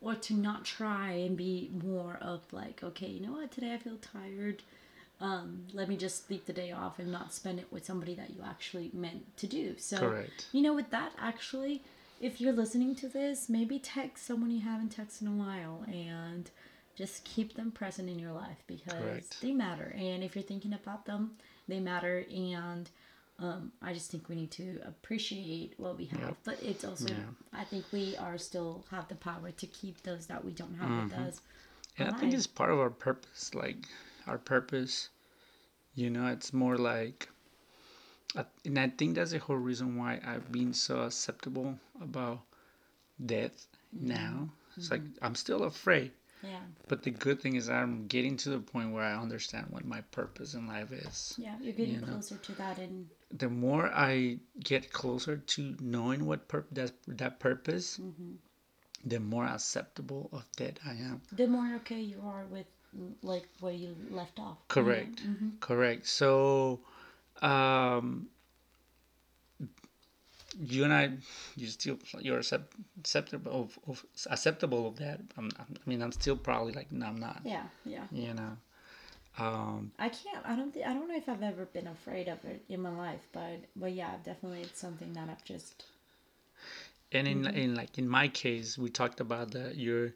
Or 0.05 0.15
to 0.15 0.35
not 0.35 0.65
try 0.67 1.13
and 1.13 1.35
be 1.37 1.71
more 1.83 2.19
of 2.21 2.41
like, 2.53 2.85
okay, 2.85 3.09
you 3.09 3.21
know 3.27 3.33
what, 3.33 3.51
today 3.51 3.73
I 3.73 3.79
feel 3.79 3.97
tired. 3.97 4.63
Um, 5.19 5.63
let 5.73 5.89
me 5.89 5.97
just 5.97 6.27
sleep 6.27 6.45
the 6.45 6.53
day 6.53 6.73
off 6.73 6.99
and 6.99 7.11
not 7.11 7.33
spend 7.33 7.59
it 7.59 7.73
with 7.73 7.87
somebody 7.87 8.15
that 8.17 8.31
you 8.31 8.43
actually 8.47 8.91
meant 8.93 9.35
to 9.39 9.47
do. 9.47 9.77
So 9.79 9.97
Correct. 9.99 10.47
you 10.53 10.61
know, 10.61 10.75
with 10.75 10.91
that, 10.91 11.13
actually, 11.19 11.83
if 12.21 12.39
you're 12.39 12.53
listening 12.53 12.95
to 12.97 13.09
this, 13.09 13.49
maybe 13.49 13.79
text 13.79 14.27
someone 14.27 14.51
you 14.51 14.61
haven't 14.61 14.95
texted 14.95 15.23
in 15.23 15.29
a 15.29 15.31
while 15.31 15.85
and 15.87 16.51
just 16.95 17.25
keep 17.25 17.55
them 17.55 17.71
present 17.71 18.11
in 18.11 18.19
your 18.19 18.33
life 18.33 18.63
because 18.67 18.93
Correct. 18.93 19.41
they 19.41 19.53
matter. 19.53 19.95
And 19.97 20.23
if 20.23 20.37
you're 20.37 20.45
thinking 20.45 20.75
about 20.75 21.07
them, 21.07 21.33
they 21.67 21.81
matter. 21.81 22.27
And 22.31 22.91
um, 23.39 23.73
I 23.83 23.93
just 23.93 24.11
think 24.11 24.29
we 24.29 24.37
need 24.37 24.53
to 24.53 24.81
appreciate 24.87 25.75
what 25.77 25.99
we 25.99 26.07
have. 26.07 26.37
But 26.45 26.63
it's 26.63 26.85
also, 26.85 27.09
Yeah. 27.09 27.17
I 27.53 27.65
think 27.65 27.85
we 27.93 28.17
are 28.17 28.39
still 28.39 28.85
have 28.91 29.09
the 29.09 29.17
power 29.17 29.51
to 29.51 29.67
keep 29.67 30.03
those 30.03 30.27
that 30.27 30.45
we 30.45 30.53
don't 30.53 30.75
have 30.77 30.91
with 31.05 31.13
mm-hmm. 31.13 31.29
us. 31.29 31.41
and 31.99 32.09
i 32.09 32.13
think 32.19 32.35
it's 32.35 32.47
part 32.47 32.71
of 32.71 32.79
our 32.79 32.91
purpose 32.91 33.55
like 33.55 33.87
our 34.27 34.39
purpose 34.39 35.11
you 35.95 36.11
know 36.11 36.27
it's 36.27 36.53
more 36.53 36.77
like 36.77 37.29
and 38.65 38.79
i 38.79 38.89
think 38.89 39.15
that's 39.15 39.31
the 39.31 39.39
whole 39.39 39.57
reason 39.57 39.97
why 39.97 40.21
i've 40.27 40.51
been 40.51 40.73
so 40.75 41.03
acceptable 41.03 41.79
about 42.01 42.41
death 43.27 43.67
mm-hmm. 43.97 44.09
now 44.09 44.49
it's 44.77 44.91
like 44.91 45.03
mm-hmm. 45.03 45.25
i'm 45.25 45.35
still 45.37 45.63
afraid 45.65 46.11
Yeah. 46.45 46.61
But 46.89 47.03
the 47.03 47.11
good 47.11 47.41
thing 47.41 47.57
is 47.57 47.71
I'm 47.71 48.07
getting 48.07 48.37
to 48.39 48.51
the 48.51 48.59
point 48.59 48.93
where 48.93 49.03
I 49.03 49.15
understand 49.15 49.69
what 49.71 49.85
my 49.87 50.03
purpose 50.13 50.53
in 50.55 50.67
life 50.67 50.93
is. 50.93 51.35
Yeah. 51.39 51.57
You're 51.61 51.73
getting 51.73 51.95
You 51.95 52.01
know. 52.03 52.13
closer 52.13 52.37
to 52.37 52.53
that, 52.61 52.79
and 52.79 53.09
The 53.37 53.49
more 53.49 53.87
I 53.93 54.39
get 54.63 54.93
closer 54.93 55.37
to 55.37 55.77
knowing 55.81 56.25
what 56.27 56.47
pur- 56.49 56.67
that 56.73 56.93
that 57.09 57.41
purpose, 57.41 57.99
Mm-hmm. 57.99 58.35
the 59.05 59.19
more 59.21 59.45
acceptable 59.47 60.29
of 60.33 60.45
that 60.59 60.79
I 60.87 60.93
am. 60.93 61.21
the 61.33 61.47
more 61.47 61.75
okay 61.81 62.01
you 62.01 62.21
are 62.25 62.45
with 62.51 62.67
like 63.23 63.49
where 63.61 63.73
you 63.73 63.97
left 64.11 64.39
off. 64.39 64.59
you 64.59 64.83
know? 64.83 64.83
Correct. 64.83 65.23
Correct. 65.61 66.07
So, 66.07 66.81
um, 67.43 68.29
you 70.61 70.85
and 70.85 70.93
I, 70.93 71.11
you 71.57 71.67
still 71.67 71.99
you're 72.21 72.39
accept, 72.39 72.73
acceptable 73.01 73.51
of, 73.63 73.79
of 73.89 74.05
acceptable 74.31 74.87
of 74.87 74.97
that. 74.99 75.21
I'm, 75.37 75.51
I 75.59 75.65
mean, 75.87 76.01
I'm 76.03 76.13
still 76.13 76.37
probably 76.37 76.73
like 76.73 76.93
no, 76.93 77.07
I'm 77.07 77.17
not. 77.19 77.41
Yeah. 77.45 77.65
Yeah. 77.85 78.05
You 78.13 78.35
know. 78.35 78.57
Um, 79.39 79.91
I 79.99 80.09
can't. 80.11 80.45
I 80.47 80.55
don't. 80.55 80.73
Think, 80.73 80.87
I 80.87 80.93
don't 80.95 81.09
know 81.09 81.17
if 81.17 81.29
I've 81.29 81.43
ever 81.43 81.65
been 81.67 81.89
afraid 81.89 82.29
of 82.29 82.45
it 82.45 82.65
in 82.69 82.81
my 82.81 82.91
life, 82.91 83.27
but 83.33 83.61
but 83.75 83.93
yeah, 83.93 84.13
definitely 84.25 84.63
it's 84.63 84.79
something 84.79 85.13
that 85.15 85.29
I've 85.29 85.45
just. 85.45 85.85
and 87.13 87.27
in 87.27 87.47
in 87.47 87.75
like 87.75 87.99
in 87.99 88.09
my 88.09 88.29
case, 88.29 88.79
we 88.79 88.91
talked 88.91 89.21
about 89.21 89.51
that 89.53 89.77
your 89.77 90.13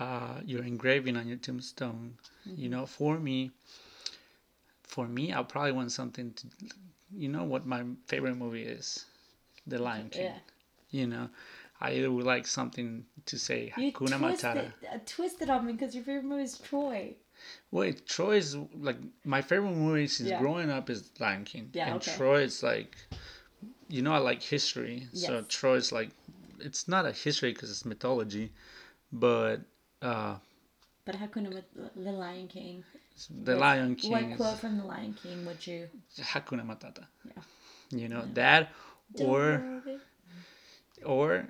uh, 0.00 0.40
your 0.44 0.64
engraving 0.64 1.16
on 1.16 1.28
your 1.28 1.36
tombstone. 1.36 2.14
You 2.44 2.68
know, 2.68 2.86
for 2.86 3.18
me, 3.18 3.52
for 4.82 5.06
me, 5.06 5.32
I 5.32 5.42
probably 5.44 5.72
want 5.72 5.92
something 5.92 6.32
to. 6.32 6.46
You 7.16 7.28
know 7.28 7.44
what 7.44 7.66
my 7.66 7.84
favorite 8.06 8.36
movie 8.36 8.62
is, 8.64 9.06
The 9.66 9.78
Lion 9.78 10.10
King. 10.10 10.24
Yeah. 10.24 10.38
You 10.90 11.06
know, 11.06 11.28
I 11.80 11.92
either 11.92 12.10
would 12.10 12.24
like 12.26 12.46
something 12.46 13.04
to 13.26 13.38
say 13.38 13.72
You 13.76 13.92
Hakuna 13.92 14.18
twisted, 14.18 14.50
Matata. 14.50 14.72
uh, 14.92 14.98
twisted 15.06 15.50
on 15.50 15.66
me 15.66 15.72
because 15.72 15.94
your 15.94 16.04
favorite 16.04 16.24
movie 16.24 16.42
is 16.44 16.58
Troy. 16.58 17.14
Wait, 17.70 18.06
Troy 18.06 18.36
is 18.36 18.56
like 18.74 18.96
my 19.24 19.42
favorite 19.42 19.72
movie 19.72 20.08
since 20.08 20.28
Yeah. 20.30 20.40
growing 20.40 20.70
up 20.70 20.90
is 20.90 21.10
Lion 21.20 21.44
King. 21.44 21.70
Yeah, 21.72 21.86
and 21.86 21.96
okay. 21.96 22.16
Troy 22.16 22.40
is 22.42 22.62
like, 22.62 22.96
you 23.88 24.02
know, 24.02 24.12
I 24.12 24.18
like 24.18 24.42
history, 24.42 25.08
so 25.12 25.42
Troy 25.42 25.76
is 25.76 25.92
like, 25.92 26.10
it's 26.58 26.88
not 26.88 27.06
a 27.06 27.12
history 27.12 27.52
because 27.52 27.70
it's 27.70 27.84
mythology, 27.84 28.52
but 29.12 29.60
uh, 30.02 30.36
But 31.04 31.16
Hakuna 31.16 31.52
with 31.54 31.64
the 31.96 32.12
Lion 32.12 32.48
King. 32.48 32.84
the 33.44 33.56
Lion 33.56 33.96
King 33.96 34.12
What 34.12 34.22
is 34.24 34.36
quote 34.36 34.58
from 34.58 34.78
the 34.78 34.84
Lion 34.84 35.14
King 35.14 35.44
would 35.46 35.66
you? 35.66 35.88
Hakuna 36.18 36.64
Matata. 36.66 37.06
Yeah. 37.24 37.42
You 37.90 38.08
know 38.08 38.24
that, 38.34 38.70
or 39.18 39.58
Don't 39.58 40.00
or 41.04 41.48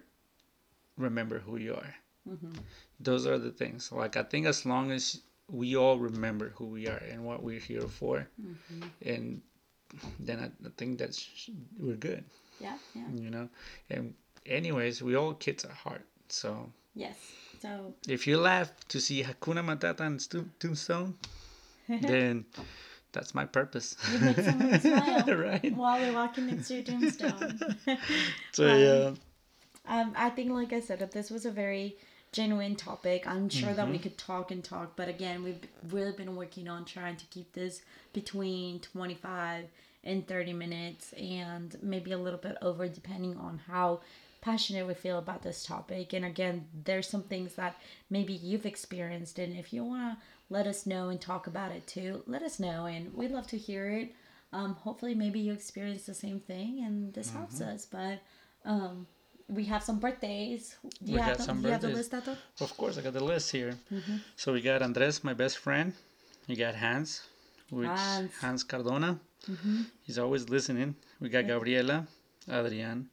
remember 0.97 1.39
who 1.39 1.57
you 1.57 1.75
are. 1.75 1.95
Mm-hmm. 2.29 2.53
Those 3.01 3.27
are 3.27 3.39
the 3.39 3.51
things. 3.51 3.91
Like 3.93 4.17
I 4.17 4.23
think 4.23 4.47
as 4.47 4.65
long 4.65 4.91
as 4.91 5.21
we 5.51 5.77
all 5.77 5.99
remember 5.99 6.53
who 6.57 6.67
we 6.67 6.87
are 6.89 7.03
and 7.11 7.25
what 7.25 7.43
we're 7.43 7.61
here 7.61 7.89
for, 7.89 8.27
Mm-hmm. 8.41 8.83
and 9.05 9.43
then 10.21 10.39
I, 10.39 10.67
I 10.67 10.71
think 10.77 10.99
that's 10.99 11.29
we're 11.79 11.97
good. 11.97 12.25
Yeah. 12.61 12.77
Yeah. 12.95 13.09
You 13.15 13.31
know. 13.31 13.49
And 13.91 14.15
anyways, 14.47 15.03
we 15.03 15.17
all 15.17 15.35
kids 15.35 15.65
at 15.65 15.73
heart. 15.73 16.05
So 16.29 16.71
Yes. 16.95 17.17
So 17.61 17.95
if 18.09 18.27
you 18.27 18.39
laugh 18.39 18.71
to 18.89 19.01
see 19.01 19.23
Hakuna 19.23 19.63
Matata 19.65 20.01
and 20.01 20.21
Sto- 20.23 20.47
Tombstone, 20.59 21.15
then 21.89 22.45
that's 23.13 23.35
my 23.35 23.45
purpose. 23.45 23.97
you 24.13 24.19
make 24.21 24.37
someone 24.41 24.81
smile 24.87 25.25
right. 25.37 25.73
while 25.77 25.99
we're 25.99 26.13
walking 26.15 26.47
next 26.47 26.69
to 26.69 26.75
your 26.75 26.85
tombstone. 26.85 27.59
So 28.53 28.67
yeah. 28.75 29.11
Um, 29.89 30.13
I 30.17 30.31
think, 30.31 30.53
like 30.53 30.73
I 30.73 30.81
said, 30.81 31.01
that 31.01 31.11
this 31.11 31.31
was 31.31 31.47
a 31.47 31.51
very 31.51 31.97
genuine 32.33 32.77
topic. 32.77 33.27
I'm 33.27 33.49
sure 33.49 33.75
that 33.75 33.89
we 33.91 33.95
Mm-hmm. 33.95 34.03
could 34.03 34.19
talk 34.19 34.51
and 34.51 34.63
talk, 34.63 34.93
but 34.97 35.09
again, 35.09 35.43
we've 35.43 35.61
really 35.91 36.13
been 36.13 36.37
working 36.37 36.69
on 36.69 36.85
trying 36.85 37.17
to 37.17 37.27
keep 37.27 37.53
this 37.53 37.83
between 38.13 38.81
25 38.81 39.65
and 40.05 40.27
30 40.27 40.53
minutes 40.53 41.13
and 41.15 41.77
maybe 41.83 42.13
a 42.13 42.19
little 42.19 42.39
bit 42.39 42.57
over, 42.63 42.89
depending 42.89 43.37
on 43.37 43.61
how 43.69 44.01
passionate 44.41 44.87
we 44.87 44.95
feel 44.95 45.19
about 45.19 45.43
this 45.43 45.65
topic. 45.65 46.13
And 46.15 46.25
again, 46.25 46.67
there's 46.85 47.09
some 47.09 47.23
things 47.25 47.55
that 47.57 47.77
maybe 48.09 48.33
you've 48.33 48.65
experienced, 48.67 49.39
and 49.39 49.57
if 49.57 49.73
you 49.73 49.85
want 49.85 50.19
to 50.19 50.25
let 50.49 50.67
us 50.67 50.87
know 50.87 51.09
and 51.11 51.21
talk 51.21 51.47
about 51.47 51.73
it 51.73 51.87
too, 51.87 52.23
let 52.27 52.43
us 52.43 52.59
know, 52.59 52.87
and 52.87 53.13
we'd 53.15 53.31
love 53.33 53.47
to 53.49 53.59
hear 53.59 53.91
it. 53.91 54.15
Um, 54.53 54.75
hopefully, 54.75 55.15
maybe 55.15 55.39
you 55.41 55.53
experience 55.53 56.05
the 56.07 56.15
same 56.15 56.41
thing, 56.41 56.83
and 56.85 57.13
this 57.15 57.31
helps 57.31 57.61
Mm-hmm. 57.61 57.75
us. 57.75 57.87
But 57.87 58.21
um, 58.65 59.07
we 59.51 59.65
have 59.67 59.83
some 59.83 59.99
birthdays. 59.99 60.77
Do 60.83 61.13
you 61.13 61.15
We 61.15 61.21
have 61.21 61.29
got 61.31 61.37
the, 61.39 61.43
some 61.45 61.61
do 61.63 61.67
you 61.69 61.73
have 61.73 61.81
the 61.81 61.89
birthdays. 61.89 62.13
list, 62.13 62.27
Tato? 62.27 62.37
Of 62.61 62.77
course, 62.77 62.99
I 62.99 63.03
got 63.03 63.13
the 63.13 63.25
list 63.25 63.51
here. 63.53 63.73
Mm-hmm. 63.93 64.17
So 64.37 64.53
we 64.53 64.61
got 64.61 64.83
Andres, 64.83 65.23
my 65.25 65.35
best 65.35 65.59
friend. 65.59 65.93
You 66.47 66.57
got 66.57 66.75
Hans, 66.75 67.23
which 67.71 67.87
Hans. 67.87 68.31
Hans, 68.41 68.65
Cardona. 68.65 69.19
Mm-hmm. 69.51 69.83
He's 70.03 70.19
always 70.19 70.49
listening. 70.49 70.95
We 71.21 71.29
got 71.29 71.47
Gabriela, 71.47 72.07
Adrian, 72.51 73.09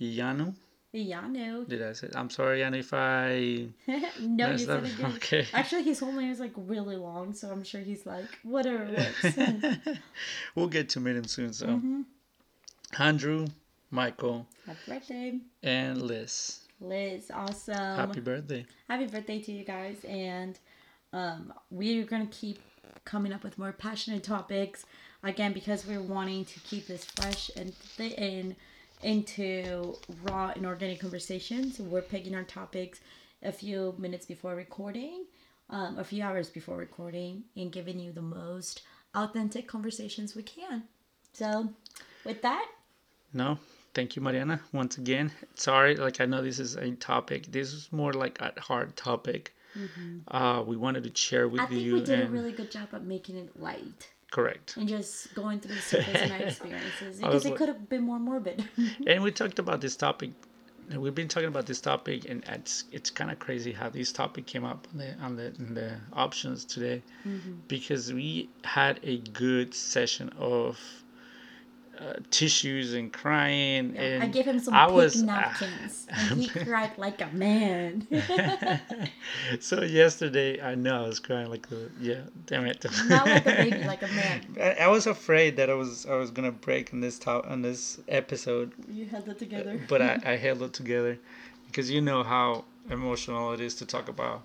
Yanu. 0.00 0.54
Yano. 0.94 1.68
Did 1.68 1.82
I 1.82 1.92
say? 1.92 2.08
I'm 2.14 2.30
sorry, 2.30 2.60
Yanu, 2.60 2.78
if 2.78 2.94
I 2.94 3.68
no, 4.20 4.50
you 4.52 4.58
said 4.58 4.84
it 4.84 4.96
good. 4.96 5.06
Okay. 5.16 5.46
Actually, 5.52 5.82
his 5.82 6.00
whole 6.00 6.12
name 6.12 6.30
is 6.30 6.40
like 6.40 6.52
really 6.56 6.96
long, 6.96 7.34
so 7.34 7.50
I'm 7.50 7.62
sure 7.62 7.80
he's 7.82 8.06
like, 8.06 8.24
whatever 8.42 8.86
works. 8.96 9.36
we'll 10.54 10.68
get 10.68 10.88
to 10.90 11.00
meet 11.00 11.16
him 11.16 11.24
soon. 11.24 11.52
So, 11.52 11.66
Mm-hmm. 11.66 12.00
Andrew, 12.98 13.46
Michael, 13.90 14.46
Happy 14.66 14.78
birthday, 14.86 15.38
and 15.62 16.02
Liz. 16.02 16.60
Liz. 16.80 17.30
Awesome. 17.32 17.74
Happy 17.74 18.20
birthday. 18.20 18.64
happy 18.88 19.06
birthday 19.06 19.40
to 19.40 19.52
you 19.52 19.64
guys 19.64 20.04
and 20.06 20.58
um, 21.12 21.52
we're 21.70 22.04
gonna 22.04 22.26
keep 22.26 22.58
coming 23.04 23.32
up 23.32 23.42
with 23.42 23.58
more 23.58 23.72
passionate 23.72 24.22
topics 24.22 24.84
again 25.24 25.52
because 25.52 25.86
we're 25.86 26.02
wanting 26.02 26.44
to 26.44 26.60
keep 26.60 26.86
this 26.86 27.04
fresh 27.04 27.50
and 27.56 27.72
th- 27.96 28.14
and 28.18 28.54
into 29.02 29.94
raw 30.24 30.52
and 30.54 30.66
organic 30.66 31.00
conversations 31.00 31.78
we're 31.80 32.02
picking 32.02 32.34
our 32.34 32.42
topics 32.44 33.00
a 33.42 33.52
few 33.52 33.94
minutes 33.98 34.26
before 34.26 34.54
recording 34.54 35.24
um, 35.70 35.98
a 35.98 36.04
few 36.04 36.22
hours 36.22 36.48
before 36.50 36.76
recording 36.76 37.44
and 37.56 37.72
giving 37.72 37.98
you 37.98 38.12
the 38.12 38.22
most 38.22 38.82
authentic 39.14 39.66
conversations 39.66 40.34
we 40.36 40.42
can 40.42 40.82
so 41.32 41.68
with 42.24 42.42
that 42.42 42.66
No, 43.32 43.58
thank 43.98 44.14
you, 44.16 44.22
Mariana. 44.22 44.56
Once 44.80 44.94
again, 45.02 45.26
sorry. 45.66 45.92
Like 46.06 46.16
I 46.24 46.26
know 46.30 46.40
this 46.48 46.58
is 46.66 46.72
a 46.76 46.90
topic. 47.10 47.40
This 47.56 47.68
is 47.78 47.82
more 48.00 48.12
like 48.24 48.36
a 48.40 48.50
hard 48.70 48.88
topic. 48.96 49.42
Uh, 50.28 50.62
we 50.70 50.76
wanted 50.76 51.02
to 51.08 51.12
share 51.26 51.46
with 51.48 51.60
Mm-hmm. 51.60 51.72
i 51.72 51.76
think 51.76 51.86
you 51.88 51.94
we 51.94 52.00
did 52.10 52.20
a 52.28 52.30
really 52.38 52.54
good 52.60 52.70
job 52.76 52.88
of 52.96 53.02
making 53.14 53.36
it 53.42 53.50
light 53.68 54.00
correct. 54.36 54.68
and 54.78 54.86
just 54.96 55.14
going 55.40 55.56
through 55.60 55.76
the 55.80 55.86
surface 55.94 56.20
of 56.24 56.30
my 56.36 56.40
experiences 56.50 57.12
because 57.20 57.44
it 57.44 57.50
like- 57.50 57.58
could 57.58 57.68
have 57.74 57.88
been 57.94 58.04
more 58.10 58.18
morbid. 58.28 58.58
and 59.10 59.16
we 59.24 59.30
talked 59.40 59.58
about 59.64 59.78
this 59.80 59.96
topic. 60.06 60.30
We've 61.04 61.14
been 61.22 61.28
talking 61.34 61.50
about 61.54 61.66
this 61.66 61.80
topic, 61.90 62.18
and 62.30 62.38
it's 62.56 62.74
it's 62.96 63.10
kind 63.18 63.30
of 63.32 63.36
crazy 63.46 63.72
how 63.80 63.88
this 63.98 64.10
topic 64.22 64.44
came 64.52 64.64
up 64.72 64.80
on 64.92 64.96
the 65.02 65.10
on 65.26 65.32
the, 65.40 65.46
in 65.62 65.74
the 65.80 65.90
options 66.24 66.58
today, 66.74 66.98
Mm-hmm. 67.26 67.52
because 67.76 68.04
we 68.20 68.28
had 68.78 68.94
a 69.14 69.16
good 69.44 69.68
session 69.94 70.26
of 70.56 70.72
uh, 72.00 72.14
tissues 72.30 72.94
and 72.94 73.12
crying, 73.12 73.96
and 73.96 74.22
I 74.22 74.26
gave 74.28 74.44
him 74.46 74.58
some 74.58 74.72
I 74.74 74.84
pink 74.86 74.96
was- 74.96 75.22
napkins, 75.22 76.06
and 76.10 76.40
he 76.40 76.48
cried 76.64 76.92
like 76.96 77.20
a 77.20 77.26
man. 77.32 78.06
so 79.60 79.82
yesterday, 79.82 80.60
I 80.60 80.74
know 80.74 81.04
I 81.04 81.06
was 81.08 81.18
crying 81.20 81.50
like 81.50 81.68
the 81.68 81.90
yeah, 82.00 82.20
damn 82.46 82.66
it. 82.66 82.84
Not 83.08 83.26
like 83.26 83.46
a 83.46 83.50
baby, 83.50 83.84
like 83.84 84.02
a 84.02 84.08
man. 84.14 84.56
I, 84.60 84.70
I 84.84 84.88
was 84.88 85.06
afraid 85.06 85.56
that 85.56 85.70
I 85.70 85.74
was 85.74 86.06
I 86.06 86.14
was 86.14 86.30
gonna 86.30 86.52
break 86.52 86.92
on 86.92 87.00
this 87.00 87.18
top 87.18 87.46
on 87.48 87.62
this 87.62 87.98
episode, 88.08 88.72
You 88.88 89.06
held 89.06 89.28
it 89.28 89.38
together. 89.38 89.80
but 89.88 90.00
I, 90.02 90.20
I 90.24 90.36
held 90.36 90.62
it 90.62 90.72
together 90.72 91.18
because 91.66 91.90
you 91.90 92.00
know 92.00 92.22
how 92.22 92.64
emotional 92.90 93.52
it 93.52 93.60
is 93.60 93.74
to 93.76 93.86
talk 93.86 94.08
about 94.08 94.42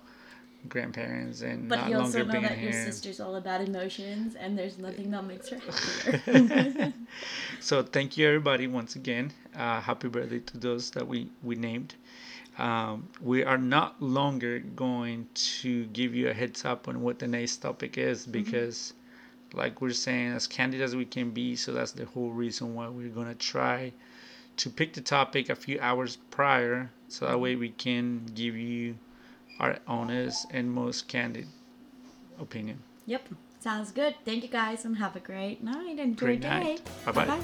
grandparents 0.68 1.42
and 1.42 1.68
But 1.68 1.80
not 1.80 1.88
you 1.90 1.96
also 1.96 2.18
longer 2.18 2.24
know 2.24 2.32
being 2.32 2.42
that 2.44 2.58
your 2.58 2.72
sister's 2.72 3.20
all 3.20 3.36
about 3.36 3.60
emotions, 3.60 4.34
and 4.34 4.58
there's 4.58 4.78
nothing 4.78 5.10
that 5.10 5.24
makes 5.24 5.48
her 5.50 5.58
happier. 5.58 6.92
So 7.60 7.82
thank 7.82 8.16
you 8.16 8.26
everybody 8.26 8.66
once 8.66 8.96
again. 8.96 9.32
Uh, 9.56 9.80
happy 9.80 10.08
birthday 10.08 10.40
to 10.40 10.58
those 10.58 10.90
that 10.92 11.06
we 11.06 11.30
we 11.42 11.54
named. 11.56 11.94
Um, 12.58 13.08
we 13.20 13.42
are 13.44 13.58
not 13.58 14.00
longer 14.00 14.60
going 14.60 15.28
to 15.34 15.86
give 15.86 16.14
you 16.14 16.28
a 16.28 16.32
heads 16.32 16.64
up 16.64 16.86
on 16.88 17.02
what 17.02 17.18
the 17.18 17.26
next 17.26 17.56
topic 17.58 17.98
is 17.98 18.26
because, 18.26 18.92
like 19.52 19.80
we're 19.80 19.92
saying, 19.92 20.32
as 20.32 20.46
candid 20.46 20.80
as 20.80 20.94
we 20.94 21.04
can 21.04 21.30
be. 21.30 21.56
So 21.56 21.72
that's 21.72 21.92
the 21.92 22.04
whole 22.06 22.30
reason 22.30 22.74
why 22.74 22.88
we're 22.88 23.08
gonna 23.08 23.34
try 23.34 23.92
to 24.58 24.70
pick 24.70 24.92
the 24.92 25.00
topic 25.00 25.48
a 25.50 25.56
few 25.56 25.80
hours 25.80 26.16
prior, 26.30 26.90
so 27.08 27.26
that 27.26 27.40
way 27.40 27.56
we 27.56 27.70
can 27.70 28.24
give 28.34 28.56
you 28.56 28.96
our 29.58 29.78
honest 29.86 30.46
and 30.50 30.70
most 30.70 31.08
candid 31.08 31.46
opinion. 32.38 32.82
Yep. 33.06 33.28
Sounds 33.60 33.92
good. 33.92 34.14
Thank 34.24 34.42
you 34.42 34.48
guys 34.48 34.84
and 34.84 34.96
have 34.98 35.16
a 35.16 35.20
great 35.20 35.62
night 35.62 35.98
and 35.98 36.16
great, 36.16 36.40
great 36.40 36.42
day. 36.42 36.78
Bye 37.06 37.12
bye. 37.12 37.40